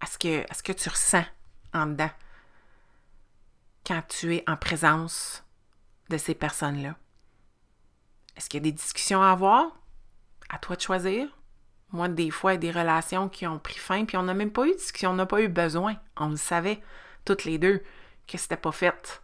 à 0.00 0.06
ce, 0.06 0.18
que, 0.18 0.50
à 0.50 0.54
ce 0.54 0.62
que 0.62 0.72
tu 0.72 0.88
ressens 0.88 1.24
en 1.72 1.86
dedans 1.86 2.10
quand 3.84 4.02
tu 4.08 4.36
es 4.36 4.44
en 4.48 4.56
présence 4.56 5.44
de 6.08 6.16
ces 6.16 6.34
personnes-là. 6.34 6.96
Est-ce 8.36 8.48
qu'il 8.48 8.58
y 8.58 8.62
a 8.62 8.70
des 8.70 8.72
discussions 8.72 9.22
à 9.22 9.30
avoir? 9.30 9.66
À 10.48 10.58
toi 10.58 10.76
de 10.76 10.80
choisir. 10.80 11.28
Moi, 11.92 12.08
des 12.08 12.30
fois, 12.30 12.52
il 12.52 12.54
y 12.54 12.68
a 12.68 12.72
des 12.72 12.78
relations 12.78 13.28
qui 13.28 13.46
ont 13.46 13.58
pris 13.58 13.78
fin, 13.78 14.04
puis 14.04 14.16
on 14.16 14.22
n'a 14.22 14.34
même 14.34 14.50
pas 14.50 14.66
eu 14.66 14.72
de 14.72 14.76
discussion, 14.76 15.10
on 15.10 15.14
n'a 15.14 15.26
pas 15.26 15.42
eu 15.42 15.48
besoin. 15.48 15.96
On 16.16 16.28
le 16.28 16.36
savait, 16.36 16.82
toutes 17.24 17.44
les 17.44 17.58
deux, 17.58 17.82
que 18.26 18.38
c'était 18.38 18.56
pas 18.56 18.72
fait 18.72 19.22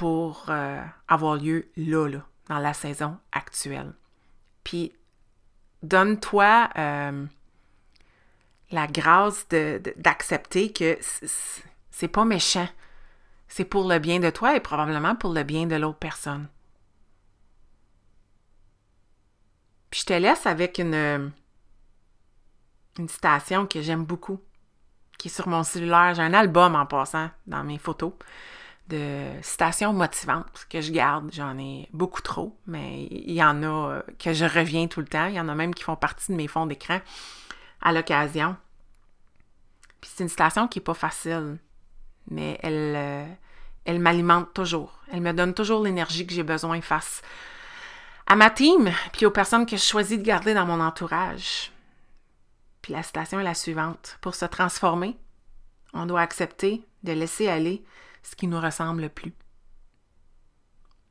pour 0.00 0.46
euh, 0.48 0.82
avoir 1.08 1.36
lieu 1.36 1.70
là, 1.76 2.08
là, 2.08 2.24
dans 2.48 2.58
la 2.58 2.72
saison 2.72 3.18
actuelle. 3.32 3.92
Puis, 4.64 4.94
donne-toi 5.82 6.70
euh, 6.78 7.26
la 8.70 8.86
grâce 8.86 9.46
d'accepter 9.48 10.72
que 10.72 10.98
c'est 11.90 12.08
pas 12.08 12.24
méchant. 12.24 12.66
C'est 13.46 13.66
pour 13.66 13.86
le 13.86 13.98
bien 13.98 14.20
de 14.20 14.30
toi 14.30 14.56
et 14.56 14.60
probablement 14.60 15.16
pour 15.16 15.34
le 15.34 15.42
bien 15.42 15.66
de 15.66 15.76
l'autre 15.76 15.98
personne. 15.98 16.48
Puis 19.90 20.00
je 20.00 20.06
te 20.06 20.14
laisse 20.14 20.46
avec 20.46 20.78
une, 20.78 21.30
une 22.98 23.08
citation 23.10 23.66
que 23.66 23.82
j'aime 23.82 24.06
beaucoup, 24.06 24.40
qui 25.18 25.28
est 25.28 25.30
sur 25.30 25.46
mon 25.46 25.62
cellulaire. 25.62 26.14
J'ai 26.14 26.22
un 26.22 26.32
album 26.32 26.74
en 26.74 26.86
passant 26.86 27.28
dans 27.46 27.64
mes 27.64 27.76
photos 27.76 28.14
de 28.90 29.26
citations 29.42 29.92
motivantes 29.92 30.66
que 30.68 30.80
je 30.80 30.92
garde. 30.92 31.30
J'en 31.32 31.58
ai 31.58 31.88
beaucoup 31.92 32.20
trop, 32.20 32.56
mais 32.66 33.04
il 33.10 33.32
y 33.32 33.42
en 33.42 33.62
a 33.62 33.66
euh, 33.66 34.02
que 34.18 34.32
je 34.32 34.44
reviens 34.44 34.88
tout 34.88 35.00
le 35.00 35.06
temps. 35.06 35.26
Il 35.26 35.34
y 35.34 35.40
en 35.40 35.48
a 35.48 35.54
même 35.54 35.74
qui 35.74 35.84
font 35.84 35.96
partie 35.96 36.32
de 36.32 36.36
mes 36.36 36.48
fonds 36.48 36.66
d'écran 36.66 37.00
à 37.80 37.92
l'occasion. 37.92 38.56
Puis 40.00 40.10
c'est 40.14 40.24
une 40.24 40.28
citation 40.28 40.68
qui 40.68 40.78
n'est 40.78 40.84
pas 40.84 40.94
facile, 40.94 41.58
mais 42.30 42.58
elle, 42.62 42.94
euh, 42.96 43.26
elle 43.84 44.00
m'alimente 44.00 44.52
toujours. 44.52 45.00
Elle 45.12 45.20
me 45.20 45.32
donne 45.32 45.54
toujours 45.54 45.82
l'énergie 45.82 46.26
que 46.26 46.32
j'ai 46.32 46.42
besoin 46.42 46.80
face 46.80 47.22
à 48.26 48.36
ma 48.36 48.50
team, 48.50 48.90
puis 49.12 49.26
aux 49.26 49.30
personnes 49.30 49.66
que 49.66 49.76
je 49.76 49.82
choisis 49.82 50.18
de 50.18 50.22
garder 50.22 50.54
dans 50.54 50.66
mon 50.66 50.80
entourage. 50.80 51.72
Puis 52.82 52.92
la 52.92 53.02
citation 53.02 53.40
est 53.40 53.44
la 53.44 53.54
suivante. 53.54 54.18
Pour 54.20 54.34
se 54.34 54.44
transformer, 54.44 55.16
On 55.92 56.06
doit 56.06 56.20
accepter 56.20 56.86
de 57.02 57.12
laisser 57.12 57.48
aller 57.48 57.82
ce 58.22 58.36
qui 58.36 58.46
nous 58.46 58.60
ressemble 58.60 59.02
le 59.02 59.08
plus. 59.08 59.34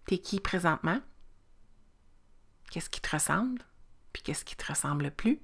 T'es 0.05 0.17
qui 0.17 0.39
présentement? 0.39 0.99
Qu'est-ce 2.71 2.89
qui 2.89 3.01
te 3.01 3.09
ressemble? 3.09 3.61
Puis 4.13 4.23
qu'est-ce 4.23 4.45
qui 4.45 4.55
te 4.55 4.65
ressemble 4.65 5.11
plus? 5.11 5.39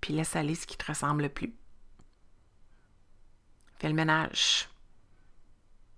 Puis 0.00 0.14
laisse 0.14 0.36
aller 0.36 0.54
ce 0.54 0.66
qui 0.66 0.76
te 0.76 0.86
ressemble 0.86 1.28
plus. 1.30 1.54
Fais 3.78 3.88
le 3.88 3.94
ménage. 3.94 4.68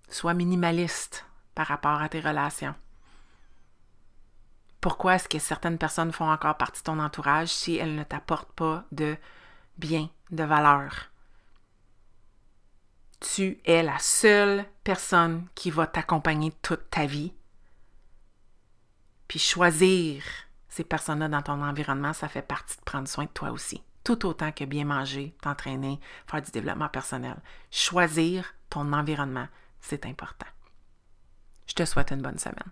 Sois 0.09 0.33
minimaliste 0.33 1.25
par 1.55 1.67
rapport 1.67 2.01
à 2.01 2.09
tes 2.09 2.19
relations. 2.19 2.75
Pourquoi 4.79 5.15
est-ce 5.15 5.27
que 5.27 5.39
certaines 5.39 5.77
personnes 5.77 6.11
font 6.11 6.29
encore 6.29 6.57
partie 6.57 6.81
de 6.81 6.85
ton 6.85 6.99
entourage 6.99 7.49
si 7.49 7.75
elles 7.75 7.95
ne 7.95 8.03
t'apportent 8.03 8.53
pas 8.53 8.85
de 8.91 9.17
bien, 9.77 10.09
de 10.31 10.43
valeur? 10.43 11.09
Tu 13.19 13.59
es 13.65 13.81
la 13.83 13.97
seule 13.99 14.65
personne 14.83 15.47
qui 15.55 15.71
va 15.71 15.87
t'accompagner 15.87 16.51
toute 16.61 16.89
ta 16.89 17.05
vie. 17.05 17.33
Puis 19.27 19.39
choisir 19.39 20.23
ces 20.69 20.83
personnes-là 20.83 21.27
dans 21.27 21.41
ton 21.41 21.63
environnement, 21.63 22.13
ça 22.13 22.27
fait 22.27 22.41
partie 22.41 22.77
de 22.77 22.83
prendre 22.83 23.07
soin 23.07 23.25
de 23.25 23.29
toi 23.29 23.51
aussi. 23.51 23.81
Tout 24.03 24.25
autant 24.25 24.51
que 24.51 24.63
bien 24.63 24.85
manger, 24.85 25.35
t'entraîner, 25.41 25.99
faire 26.27 26.41
du 26.41 26.51
développement 26.51 26.89
personnel. 26.89 27.35
Choisir 27.71 28.53
ton 28.69 28.93
environnement, 28.93 29.47
c'est 29.81 30.05
important. 30.05 30.47
Je 31.65 31.73
te 31.73 31.83
souhaite 31.85 32.11
une 32.11 32.21
bonne 32.21 32.37
semaine. 32.37 32.71